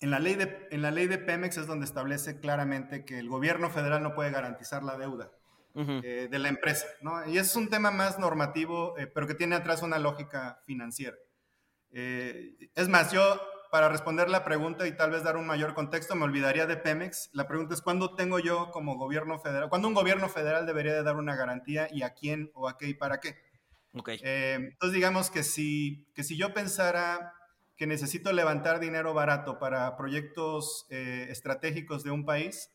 [0.00, 3.28] en, la ley de, en la ley de Pemex es donde establece claramente que el
[3.28, 5.30] gobierno federal no puede garantizar la deuda
[5.74, 7.28] eh, de la empresa, ¿no?
[7.28, 11.16] Y es un tema más normativo, pero que tiene atrás una lógica financiera.
[11.90, 13.40] es más, yo
[13.74, 17.30] para responder la pregunta y tal vez dar un mayor contexto, me olvidaría de Pemex.
[17.32, 21.02] La pregunta es, ¿cuándo tengo yo como gobierno federal, cuándo un gobierno federal debería de
[21.02, 23.36] dar una garantía y a quién o a qué y para qué?
[23.92, 24.20] Okay.
[24.22, 27.34] Eh, entonces, digamos que si, que si yo pensara
[27.76, 32.70] que necesito levantar dinero barato para proyectos eh, estratégicos de un país,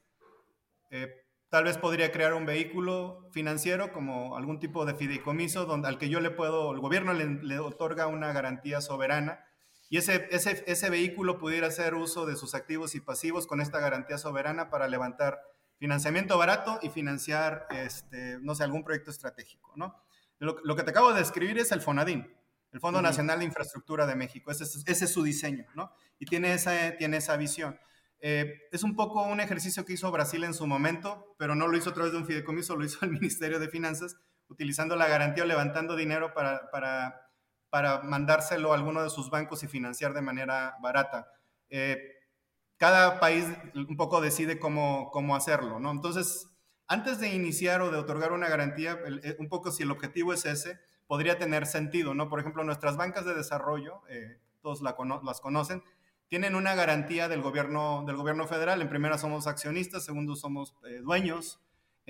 [0.92, 1.08] eh,
[1.50, 6.10] tal vez podría crear un vehículo financiero como algún tipo de fideicomiso donde, al que
[6.10, 9.44] yo le puedo, el gobierno le, otorga una garantía soberana
[9.90, 13.80] y ese, ese, ese vehículo pudiera hacer uso de sus activos y pasivos con esta
[13.80, 15.40] garantía soberana para levantar
[15.80, 19.96] financiamiento barato y financiar, este, no sé, algún proyecto estratégico, ¿no?
[20.38, 22.34] Lo, que te acabo de describir es el FONADIN,
[22.72, 24.52] el Fondo Nacional de Infraestructura de México.
[24.52, 25.92] Ese, ese, es su diseño, ¿no?
[26.18, 27.78] Y tiene esa, tiene esa visión.
[28.22, 31.78] Eh, es un poco un ejercicio que hizo Brasil en su momento, pero no lo
[31.78, 34.18] hizo a través de un fideicomiso, lo hizo el Ministerio de Finanzas,
[34.48, 37.32] utilizando la garantía o levantando dinero para, para,
[37.70, 41.32] para mandárselo a alguno de sus bancos y financiar de manera barata.
[41.70, 41.98] Eh,
[42.78, 43.46] cada país
[43.76, 45.92] un poco decide cómo, cómo hacerlo, ¿no?
[45.92, 46.50] Entonces,
[46.88, 50.46] antes de iniciar o de otorgar una garantía, eh, un poco si el objetivo es
[50.46, 52.30] ese, podría tener sentido, ¿no?
[52.30, 54.02] Por ejemplo, nuestras bancas de desarrollo,
[54.62, 55.84] todos las conocen,
[56.30, 58.82] tienen una garantía del gobierno, del gobierno federal.
[58.82, 61.62] En primera somos accionistas, segundo somos eh, dueños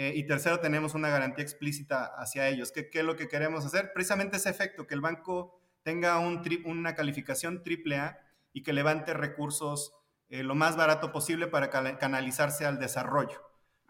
[0.01, 2.71] y tercero tenemos una garantía explícita hacia ellos.
[2.71, 3.91] ¿Qué, ¿Qué, es lo que queremos hacer?
[3.93, 8.19] Precisamente ese efecto, que el banco tenga un una calificación triple A
[8.53, 9.93] y que levante recursos
[10.29, 13.41] eh, lo más barato posible para canalizarse al desarrollo,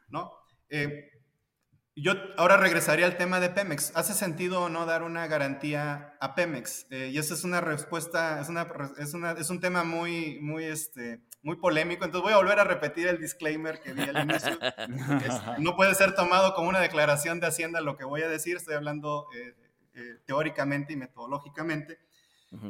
[0.07, 0.31] ¿no?
[0.69, 1.18] Eh,
[1.95, 3.91] yo ahora regresaría al tema de Pemex.
[3.95, 6.87] ¿Hace sentido o no dar una garantía a Pemex?
[6.91, 8.67] Eh, y esa es una respuesta, es, una,
[8.97, 12.05] es, una, es, un tema muy, muy, este, muy polémico.
[12.05, 14.57] Entonces voy a volver a repetir el disclaimer que di al inicio.
[15.59, 18.57] no puede ser tomado como una declaración de Hacienda lo que voy a decir.
[18.57, 19.27] Estoy hablando
[20.25, 21.99] teóricamente y metodológicamente.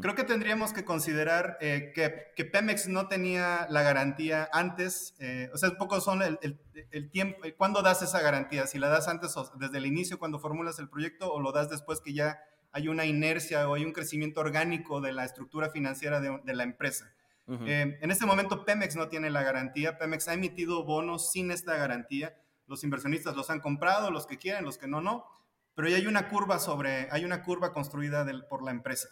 [0.01, 5.57] Creo que tendríamos que considerar eh, que, Pemex no tenía la garantía antes, eh, o
[5.57, 8.67] sea, un poco son el, tiempo, eh, ¿cuándo das esa garantía?
[8.67, 11.69] Si la das antes o desde el inicio cuando formulas el proyecto o lo das
[11.69, 12.39] después que ya
[12.73, 17.13] hay una inercia o hay un crecimiento orgánico de la estructura financiera de, la empresa.
[17.47, 22.35] en este momento Pemex no tiene la garantía, Pemex ha emitido bonos sin esta garantía,
[22.67, 25.25] los inversionistas los han comprado, los que quieren, los que no, no,
[25.73, 29.07] pero ya hay una curva sobre, hay una curva construida por la empresa.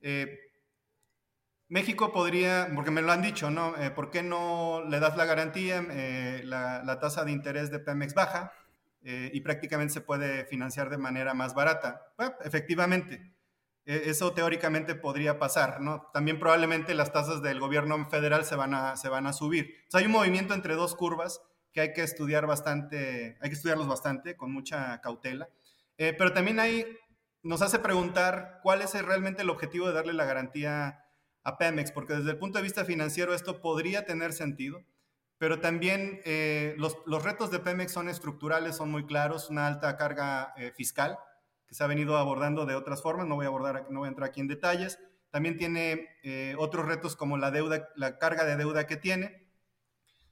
[0.00, 0.38] Eh,
[1.68, 3.76] México podría, porque me lo han dicho, ¿no?
[3.76, 5.84] Eh, ¿Por qué no le das la garantía?
[5.90, 8.52] Eh, la, tasa de interés de Pemex baja
[9.02, 12.12] y prácticamente se puede financiar de manera más barata.
[12.44, 13.32] efectivamente,
[13.86, 16.10] eso teóricamente podría pasar, ¿no?
[16.12, 19.74] También probablemente las tasas del gobierno federal se van a, se van a subir.
[19.94, 21.40] hay un movimiento entre dos curvas
[21.72, 25.48] que hay que estudiar bastante, hay que estudiarlos bastante, con mucha cautela.
[25.96, 26.84] pero también hay
[27.42, 31.04] nos hace preguntar cuál es realmente el objetivo de darle la garantía
[31.42, 34.84] a Pemex, porque desde el punto de vista financiero esto podría tener sentido,
[35.38, 40.52] pero también eh, los, retos de Pemex son estructurales, son muy claros, una alta carga
[40.56, 41.18] eh, fiscal
[41.66, 44.10] que se ha venido abordando de otras formas, no voy a abordar, no voy a
[44.10, 44.98] entrar aquí en detalles.
[45.30, 49.39] También tiene eh, otros retos como la deuda, la carga de deuda que tiene,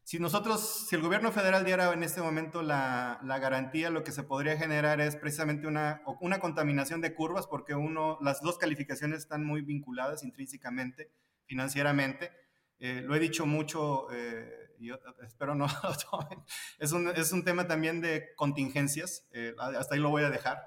[0.09, 4.23] si nosotros, si el gobierno federal diera en este momento la, garantía, lo que se
[4.23, 9.45] podría generar es precisamente una, una contaminación de curvas, porque uno, las dos calificaciones están
[9.45, 11.13] muy vinculadas intrínsecamente,
[11.45, 12.33] financieramente.
[12.79, 14.89] Eh, lo he dicho mucho, eh, y
[15.27, 15.67] espero no.
[16.79, 20.67] Es un, es un tema también de contingencias, eh, hasta ahí lo voy a dejar.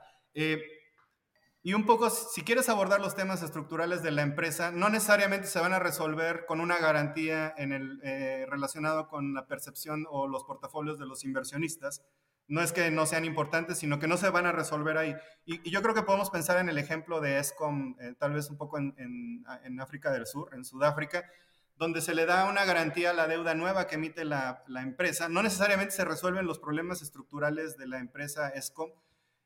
[1.64, 5.59] Y un poco, si quieres abordar los temas estructurales de la empresa, no necesariamente se
[5.59, 10.43] van a resolver con una garantía en el, eh, relacionado con la percepción o los
[10.43, 12.01] portafolios de los inversionistas.
[12.47, 15.16] No es que no sean importantes, sino que no se van a resolver ahí.
[15.45, 18.57] Y, yo creo que podemos pensar en el ejemplo de ESCOM, eh, tal vez un
[18.57, 21.30] poco en, en, África del Sur, en Sudáfrica,
[21.78, 25.30] donde se le da una garantía a la deuda nueva que emite la, la empresa.
[25.30, 28.89] No necesariamente se resuelven los problemas estructurales de la empresa ESCOM,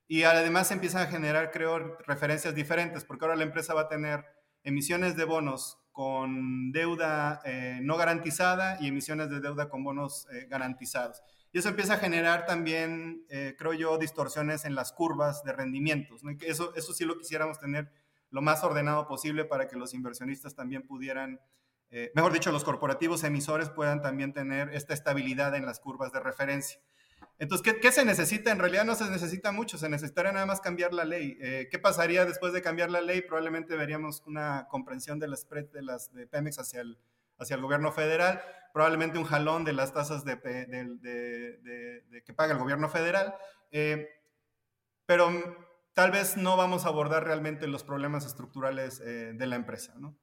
[0.08, 3.88] y además se empiezan a generar, creo, referencias diferentes, porque ahora la empresa va a
[3.88, 4.24] tener
[4.64, 10.45] emisiones de bonos con deuda eh, no garantizada y emisiones de deuda con bonos eh,
[10.49, 11.22] garantizados.
[11.53, 16.22] Y eso empieza a generar también, eh, creo yo, distorsiones en las curvas de rendimientos.
[16.41, 17.89] Eso, eso sí lo quisiéramos tener
[18.30, 21.39] lo más ordenado posible para que los inversionistas también pudieran,
[22.14, 26.82] mejor dicho, los corporativos emisores puedan también tener esta estabilidad en las curvas de referencia.
[27.38, 28.51] Entonces, ¿qué, se necesita?
[28.51, 31.38] En realidad no se necesita mucho, se necesitaría nada más cambiar la ley.
[31.41, 33.21] Eh, ¿Qué pasaría después de cambiar la ley?
[33.21, 36.97] Probablemente veríamos una comprensión del spread de las de Pemex hacia el,
[37.38, 38.41] hacia el gobierno federal,
[38.73, 40.39] probablemente un jalón de las tasas de,
[42.25, 43.36] que paga el gobierno federal,
[43.71, 44.07] eh,
[45.05, 45.29] pero
[45.93, 50.17] tal vez no vamos a abordar realmente los problemas estructurales eh, de la empresa, ¿no?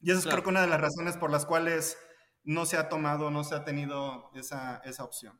[0.00, 1.98] Y esa es creo que una de las razones por las cuales
[2.42, 5.38] no se ha tomado, no se ha tenido esa, esa opción.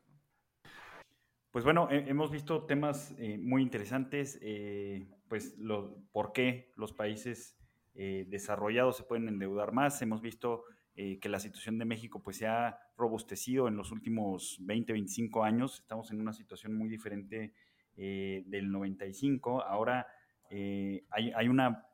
[1.51, 7.57] Pues bueno, hemos visto temas eh, muy interesantes, eh, pues lo, por qué los países
[7.93, 10.01] desarrollados se pueden endeudar más.
[10.01, 10.63] Hemos visto
[10.95, 15.81] que la situación de México pues, se ha robustecido en los últimos 20, 25 años.
[15.81, 17.53] Estamos en una situación muy diferente
[17.97, 19.61] del 95.
[19.61, 20.07] Ahora
[20.49, 21.03] hay,
[21.35, 21.85] hay una,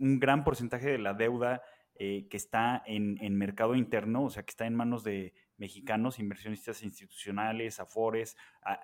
[0.00, 1.62] un gran porcentaje de la deuda
[1.94, 7.80] que está en, mercado interno, o sea, que está en manos de mexicanos, inversionistas institucionales,
[7.80, 8.36] afores.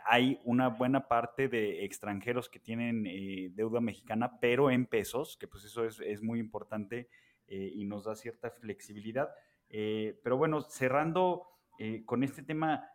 [0.07, 5.49] Hay una buena parte de extranjeros que tienen eh, deuda mexicana, pero en pesos, que
[5.49, 7.09] pues eso es, muy importante
[7.47, 9.29] eh, y nos da cierta flexibilidad.
[9.69, 11.47] Eh, pero bueno, cerrando
[12.05, 12.91] con este tema,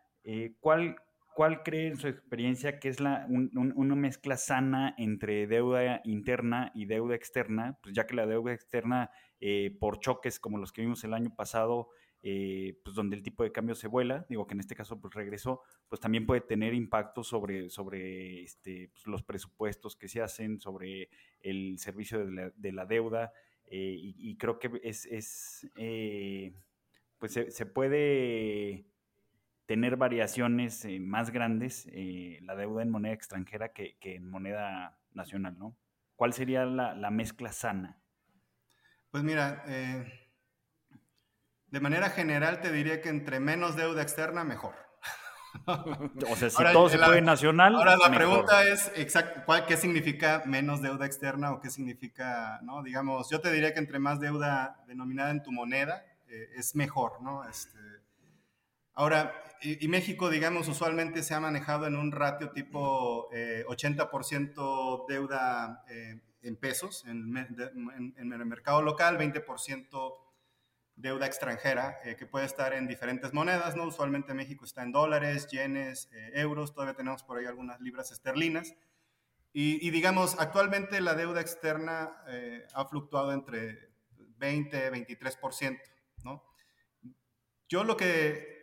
[0.60, 0.96] ¿cuál,
[1.34, 6.86] ¿cuál cree en su experiencia que es la, una mezcla sana entre deuda interna y
[6.86, 7.80] deuda externa?
[7.82, 9.10] Pues ya que la deuda externa
[9.80, 11.90] por choques como los que vimos el año pasado,
[12.28, 15.14] eh, pues donde el tipo de cambio se vuela, digo que en este caso pues
[15.14, 20.60] regresó, pues también puede tener impacto sobre, sobre este, pues, los presupuestos que se hacen,
[20.60, 21.10] sobre
[21.42, 23.32] el servicio de la, deuda,
[23.68, 26.56] eh, y, creo que es, eh,
[27.20, 28.88] pues se, puede
[29.68, 31.88] tener variaciones más grandes
[32.42, 35.78] la deuda en moneda extranjera que, en moneda nacional, ¿no?
[36.16, 38.02] ¿Cuál sería la, la mezcla sana?
[39.12, 39.64] Pues mira,
[41.76, 44.76] de manera general te diría que entre menos deuda externa, mejor.
[45.68, 47.76] o sea, si todo se puede nacional.
[47.76, 48.94] Ahora la pregunta es,
[49.68, 52.82] ¿qué significa menos deuda externa o qué significa, no?
[52.82, 57.22] Digamos, yo te diría que entre más deuda denominada en tu moneda eh, es mejor,
[57.22, 57.44] ¿no?
[57.44, 57.78] Este,
[58.94, 65.84] ahora, y, México, digamos, usualmente se ha manejado en un ratio tipo 80% eh, deuda
[65.90, 67.36] eh, en pesos en,
[68.18, 70.25] en el mercado local, 20%
[70.96, 73.84] deuda extranjera eh, que puede estar en diferentes monedas, ¿no?
[73.84, 78.74] Usualmente México está en dólares, yenes, eh, euros, todavía tenemos por ahí algunas libras esterlinas.
[79.58, 83.90] Y, digamos, actualmente la deuda externa eh, ha fluctuado entre
[84.38, 85.80] 20, 23%,
[86.26, 86.44] ¿no?
[87.70, 88.54] Yo lo que...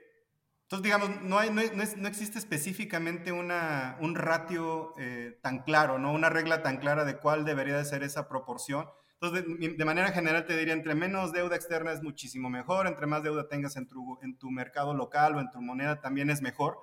[0.64, 1.62] Entonces, digamos, no, hay, no,
[1.97, 4.95] no, existe específicamente una, un ratio
[5.41, 6.12] tan claro, ¿no?
[6.12, 8.87] Una regla tan clara de cuál debería de ser esa proporción
[9.23, 13.23] entonces, de, manera general te diría, entre menos deuda externa es muchísimo mejor, entre más
[13.23, 16.79] deuda tengas en tu, mercado local o en tu moneda también es mejor.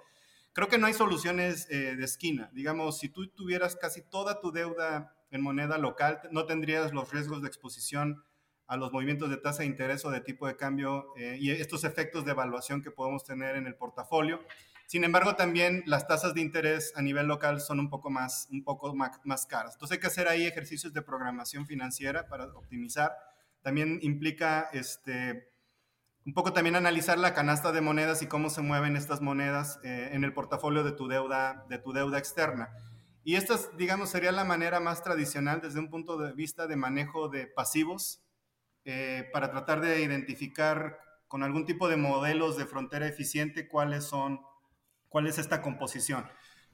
[0.54, 2.50] Creo que no hay soluciones eh, de esquina.
[2.54, 7.42] Digamos, si tú tuvieras casi toda tu deuda en moneda local, no tendrías los riesgos
[7.42, 8.24] de exposición
[8.68, 11.84] a los movimientos de tasa de interés o de tipo de cambio eh, y estos
[11.84, 14.40] efectos de evaluación que podemos tener en el portafolio.
[14.90, 18.64] Sin embargo, también las tasas de interés a nivel local son un poco más, un
[18.64, 19.74] poco más, caras.
[19.74, 23.16] Entonces hay que hacer ahí ejercicios de programación financiera para optimizar.
[23.62, 25.48] También implica este,
[26.26, 30.10] un poco también analizar la canasta de monedas y cómo se mueven estas monedas eh,
[30.12, 32.72] en el portafolio de tu, deuda, de tu deuda externa.
[33.24, 37.30] Y esta, digamos, sería la manera más tradicional desde un punto de vista de manejo
[37.30, 38.24] de pasivos
[38.86, 44.49] eh, para tratar de identificar con algún tipo de modelos de frontera eficiente cuáles son
[45.10, 46.26] cuál es esta composición.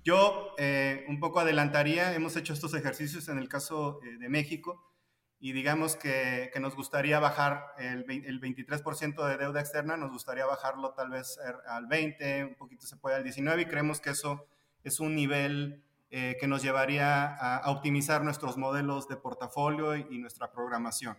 [0.04, 4.92] Yo eh, un poco adelantaría, hemos hecho estos ejercicios en el caso eh, de México
[5.40, 10.46] y digamos que, que nos gustaría bajar el, el 23% de deuda externa, nos gustaría
[10.46, 14.12] bajarlo tal vez er, al 20, un poquito se puede al 19 y creemos que
[14.12, 14.46] eso
[14.84, 20.20] es un nivel eh, que nos llevaría a, optimizar nuestros modelos de portafolio y, y
[20.20, 21.18] nuestra programación.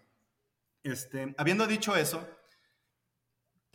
[0.85, 2.25] Este, habiendo dicho eso,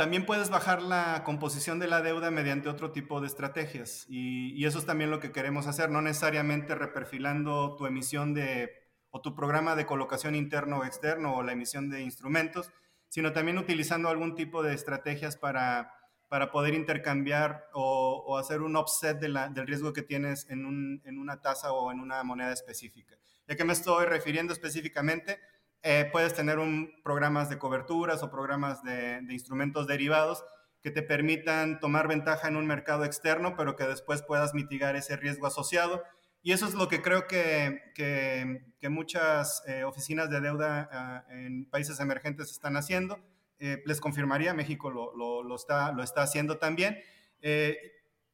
[0.02, 4.80] también puedes bajar la composición de la deuda mediante otro tipo de estrategias y, eso
[4.80, 8.72] es también lo que queremos hacer, no necesariamente reperfilando tu emisión de
[9.12, 12.72] o tu programa de colocación interno o externo o la emisión de instrumentos,
[13.10, 15.94] sino también utilizando algún tipo de estrategias para,
[16.30, 21.74] para poder intercambiar o, hacer un offset del riesgo que tienes en, en una tasa
[21.74, 23.20] o en una moneda específica.
[23.48, 25.40] ¿Ya que me estoy refiriendo específicamente?
[25.84, 30.44] Eh, puedes tener un, programas de coberturas o programas de, instrumentos derivados
[30.84, 35.16] que te permitan tomar ventaja en un mercado externo, pero que después puedas mitigar ese
[35.18, 36.04] riesgo asociado.
[36.44, 41.66] Y eso es lo que creo que, que, muchas eh, oficinas de deuda ah, en
[41.66, 43.20] países emergentes están haciendo.
[43.60, 47.00] Eh, les confirmaría, México lo, lo, está, lo está haciendo también.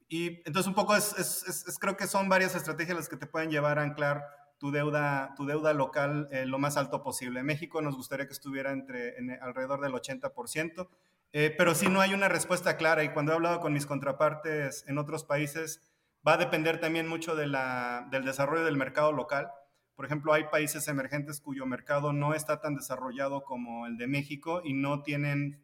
[0.09, 3.51] y entonces un poco es, es, creo que son varias estrategias las que te pueden
[3.51, 4.23] llevar a anclar
[4.57, 7.43] tu deuda, tu deuda local eh, lo más alto posible.
[7.43, 10.87] México nos gustaría que estuviera entre, alrededor del 80%,
[11.33, 14.85] eh, pero si no hay una respuesta clara y cuando he hablado con mis contrapartes
[14.87, 15.81] en otros países,
[16.27, 19.51] va a depender también mucho de la, del desarrollo del mercado local.
[19.95, 24.61] Por ejemplo, hay países emergentes cuyo mercado no está tan desarrollado como el de México
[24.63, 25.61] y no tienen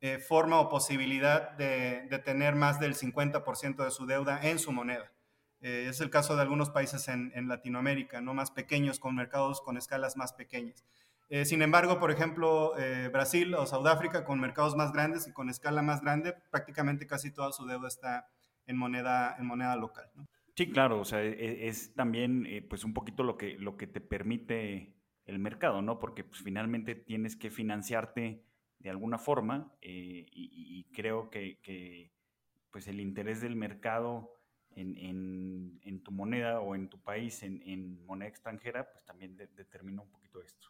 [0.00, 4.72] eh, forma o posibilidad de, de tener más del 50% de su deuda en su
[4.72, 5.12] moneda.
[5.60, 9.76] Eh, es el caso de algunos países en, Latinoamérica, no más pequeños, con mercados con
[9.76, 10.84] escalas más pequeñas.
[11.30, 15.48] Eh, sin embargo, por ejemplo, eh, Brasil o Sudáfrica, con mercados más grandes y con
[15.48, 18.28] escala más grande, prácticamente casi toda su deuda está
[18.66, 20.10] en moneda, en moneda local.
[20.56, 23.86] Sí, claro, o sea, e, es, también eh, pues un poquito lo que, lo que
[23.86, 26.00] te permite el mercado, ¿no?
[26.00, 28.42] Porque pues, finalmente tienes que financiarte
[28.80, 32.10] de alguna forma y, creo que,
[32.72, 34.39] pues el interés del mercado
[34.76, 40.42] en, tu moneda o en tu país en, moneda extranjera, pues también determina un poquito
[40.42, 40.68] esto.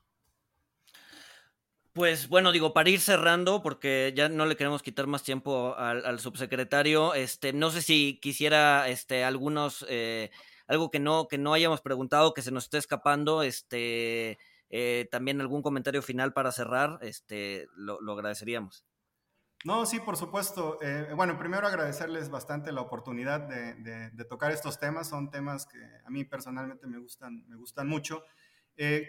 [1.92, 6.20] Pues bueno, digo, para ir cerrando, porque ya no le queremos quitar más tiempo al,
[6.20, 10.30] subsecretario, este, no sé si quisiera este, algunos, eh,
[10.68, 14.38] algo que no, que no hayamos preguntado, que se nos esté escapando, este,
[14.70, 18.84] eh, también algún comentario final para cerrar, este, lo, agradeceríamos.
[19.64, 20.78] No, sí, por supuesto.
[20.80, 25.08] Eh, bueno, primero agradecerles bastante la oportunidad de, tocar estos temas.
[25.08, 28.24] Son temas que a mí personalmente me gustan, me gustan mucho.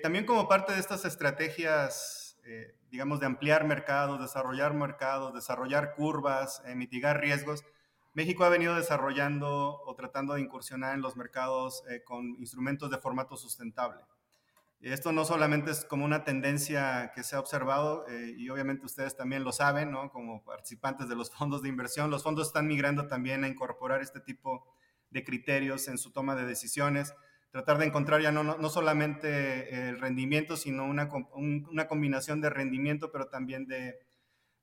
[0.04, 6.62] también como parte de estas estrategias eh, digamos, de ampliar mercados, desarrollar mercados, desarrollar curvas,
[6.66, 7.64] eh, mitigar riesgos,
[8.14, 12.98] México ha venido desarrollando o tratando de incursionar en los mercados eh, con instrumentos de
[12.98, 14.02] formato sustentable.
[14.82, 18.06] Esto no solamente es como una tendencia que se ha observado,
[18.36, 20.10] y obviamente ustedes también lo saben, ¿no?
[20.10, 24.20] como participantes de los fondos de inversión, los fondos están migrando también a incorporar este
[24.20, 24.66] tipo
[25.12, 27.14] de criterios en su toma de decisiones
[27.52, 33.12] tratar de encontrar ya no, no, solamente el rendimiento, sino una, una, combinación de rendimiento,
[33.12, 34.00] pero también de,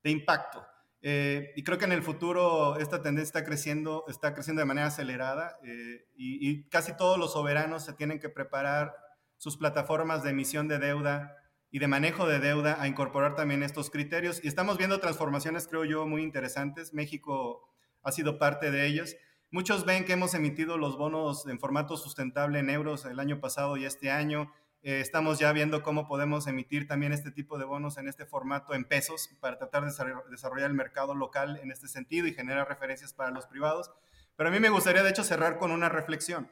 [0.02, 0.66] de impacto.
[1.02, 4.88] Eh, y creo que en el futuro esta tendencia está creciendo, está creciendo de manera
[4.88, 8.96] acelerada eh, y, y, casi todos los soberanos se tienen que preparar
[9.38, 11.36] sus plataformas de emisión de deuda
[11.70, 14.40] y de manejo de deuda a incorporar también estos criterios.
[14.44, 16.92] Y estamos viendo transformaciones, creo yo, muy interesantes.
[16.92, 17.68] México
[18.02, 19.16] ha sido parte de ellos.
[19.50, 23.76] Muchos ven que hemos emitido los bonos en formato sustentable en euros el año pasado
[23.76, 24.52] y este año.
[24.82, 28.74] Eh, estamos ya viendo cómo podemos emitir también este tipo de bonos en este formato
[28.74, 29.92] en pesos para tratar de
[30.30, 33.90] desarrollar el mercado local en este sentido y generar referencias para los privados.
[34.36, 36.50] Pero a mí me gustaría, de hecho, cerrar con una reflexión.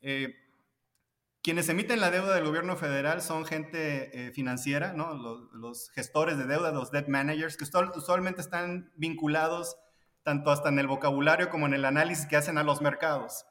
[0.00, 0.34] Eh,
[1.48, 5.14] quienes emiten la deuda del gobierno federal son gente eh, financiera, ¿no?
[5.14, 9.78] los, los, gestores de deuda, los debt managers, que usualmente están vinculados
[10.22, 13.46] tanto hasta en el vocabulario como en el análisis que hacen a los mercados.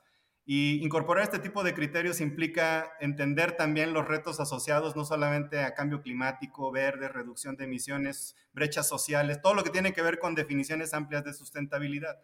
[0.45, 5.73] Y incorporar este tipo de criterios implica entender también los retos asociados no solamente a
[5.73, 10.35] cambio climático, verde, reducción de emisiones, brechas sociales, todo lo que tiene que ver con
[10.35, 12.19] definiciones amplias de sustentabilidad.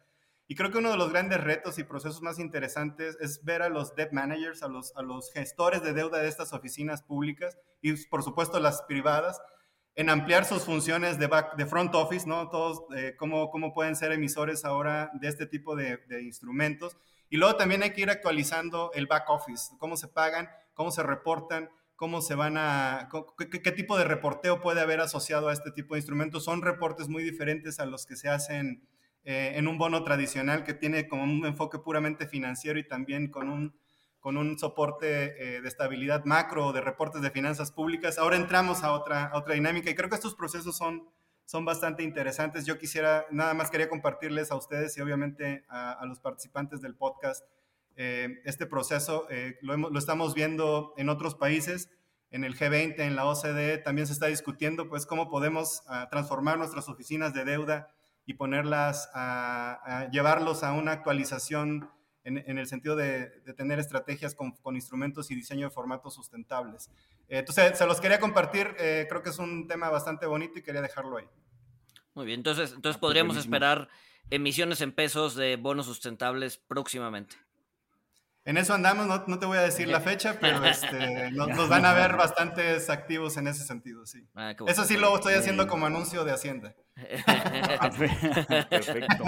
[0.47, 3.69] Y creo que uno de los grandes retos y procesos más interesantes es ver a
[3.69, 7.93] los debt managers, a los, a los gestores de deuda de estas oficinas públicas y
[8.07, 9.41] por supuesto las privadas,
[9.95, 12.49] en ampliar sus funciones de, back, de front office, ¿no?
[12.49, 16.97] Todos, eh, cómo, cómo, pueden ser emisores ahora de este tipo de, instrumentos.
[17.29, 21.03] Y luego también hay que ir actualizando el back office, cómo se pagan, cómo se
[21.03, 25.93] reportan, cómo se van a, qué, tipo de reporteo puede haber asociado a este tipo
[25.93, 26.43] de instrumentos.
[26.43, 28.87] Son reportes muy diferentes a los que se hacen
[29.23, 33.49] eh, en un bono tradicional que tiene como un enfoque puramente financiero y también con
[33.49, 33.73] un
[34.23, 38.17] con un soporte eh, de estabilidad macro, de reportes de finanzas públicas.
[38.17, 41.09] Ahora entramos a otra, otra dinámica y creo que estos procesos son,
[41.43, 42.65] son bastante interesantes.
[42.65, 47.45] Yo quisiera, nada más quería compartirles a ustedes y obviamente a, los participantes del podcast
[47.97, 49.27] eh, este proceso.
[49.29, 51.89] Eh, lo, lo, estamos viendo en otros países,
[52.31, 56.57] en el G20, en la OCDE, también se está discutiendo pues cómo podemos ah, transformar
[56.57, 57.93] nuestras oficinas de deuda
[58.25, 61.89] y ponerlas a, a llevarlos a una actualización
[62.23, 66.89] en, el sentido de, tener estrategias con, instrumentos y diseño de formatos sustentables.
[67.27, 70.61] Eh, entonces, se los quería compartir, eh, creo que es un tema bastante bonito y
[70.61, 71.25] quería dejarlo ahí.
[72.13, 73.89] Muy bien, entonces, entonces ah, pues podríamos esperar
[74.29, 77.35] emisiones en pesos de bonos sustentables próximamente.
[78.45, 81.93] En eso andamos, no, te voy a decir la fecha, pero este, nos, van a
[81.93, 84.27] ver bastantes activos en ese sentido, sí.
[84.35, 86.75] Ah, eso sí lo estoy haciendo como anuncio de Hacienda.
[88.69, 89.23] Perfecto.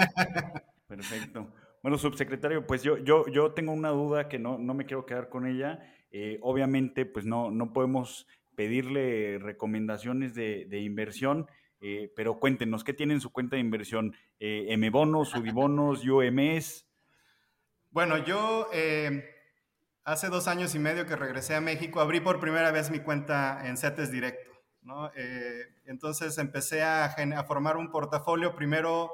[0.86, 1.52] Perfecto.
[1.82, 5.28] Bueno, subsecretario, pues yo, yo, yo tengo una duda que no, no me quiero quedar
[5.28, 5.80] con ella.
[6.10, 11.46] Eh, obviamente, pues no, no podemos pedirle recomendaciones de, inversión,
[11.80, 14.14] eh, pero cuéntenos, ¿qué tiene en su cuenta de inversión?
[14.40, 16.86] Eh, ¿M-bonos, UDIBonos, UMS?
[17.96, 18.68] Bueno, yo
[20.04, 23.66] hace dos años y medio que regresé a México, abrí por primera vez mi cuenta
[23.66, 24.50] en CETES Directo.
[24.82, 25.10] ¿no?
[25.86, 29.10] entonces empecé a, a formar un portafolio primero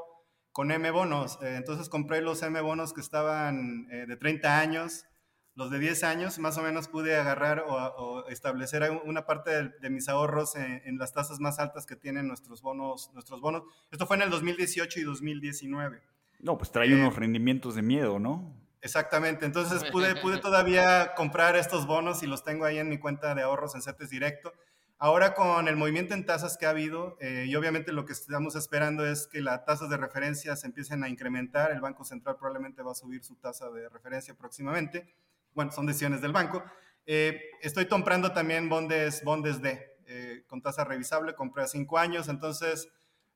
[0.50, 1.38] con M bonos.
[1.42, 5.06] Eh, entonces compré los M bonos que estaban eh, de 30 años,
[5.54, 10.08] los de 10 años, más o menos pude agarrar o, establecer una parte de, mis
[10.08, 13.62] ahorros en, las tasas más altas que tienen nuestros bonos, nuestros bonos.
[13.92, 16.02] Esto fue en el 2018 y 2019.
[16.40, 18.60] No, pues trae unos eh, rendimientos de miedo, ¿no?
[18.82, 23.34] Exactamente, entonces pude, pude todavía comprar estos bonos y los tengo ahí en mi cuenta
[23.34, 24.52] de ahorros en CETES Directo.
[24.98, 28.54] Ahora con el movimiento en tasas que ha habido, eh, y obviamente lo que estamos
[28.56, 32.82] esperando es que las tasas de referencia se empiecen a incrementar, el Banco Central probablemente
[32.82, 35.12] va a subir su tasa de referencia próximamente,
[35.54, 36.62] bueno, son decisiones del banco.
[37.06, 42.28] Eh, estoy comprando también bondes, bondes D, eh, con tasa revisable, compré a cinco años,
[42.28, 42.88] entonces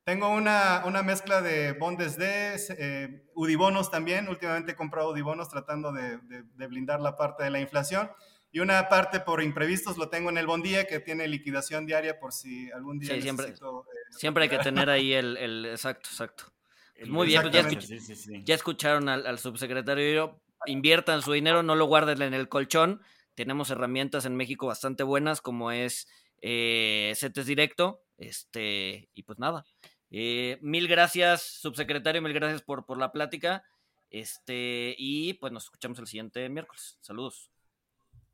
[0.07, 6.17] tengo una, una mezcla de bondes D, Udibonos también, últimamente he comprado Udibonos tratando de,
[6.21, 8.09] de blindar la parte de la inflación
[8.49, 12.31] y una parte por imprevistos lo tengo en el Bondía, que tiene liquidación diaria por
[12.31, 16.07] si algún día sí, siempre, necesito, eh, siempre hay que tener ahí el, el exacto,
[16.09, 16.53] exacto.
[16.97, 21.63] Pues muy bien, pues ya, sí, sí, ya, escucharon al, al subsecretario, inviertan su dinero,
[21.63, 23.01] no lo guarden en el colchón.
[23.35, 26.07] Tenemos herramientas en México bastante buenas, como es
[26.41, 28.05] eh, CETES Directo.
[28.17, 29.65] Este, y pues nada.
[30.11, 33.63] Eh, mil gracias, subsecretario, mil gracias por, por la plática.
[34.09, 36.97] Este, y pues nos escuchamos el siguiente miércoles.
[37.01, 37.51] Saludos.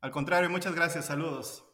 [0.00, 1.06] Al contrario, muchas gracias.
[1.06, 1.64] Saludos.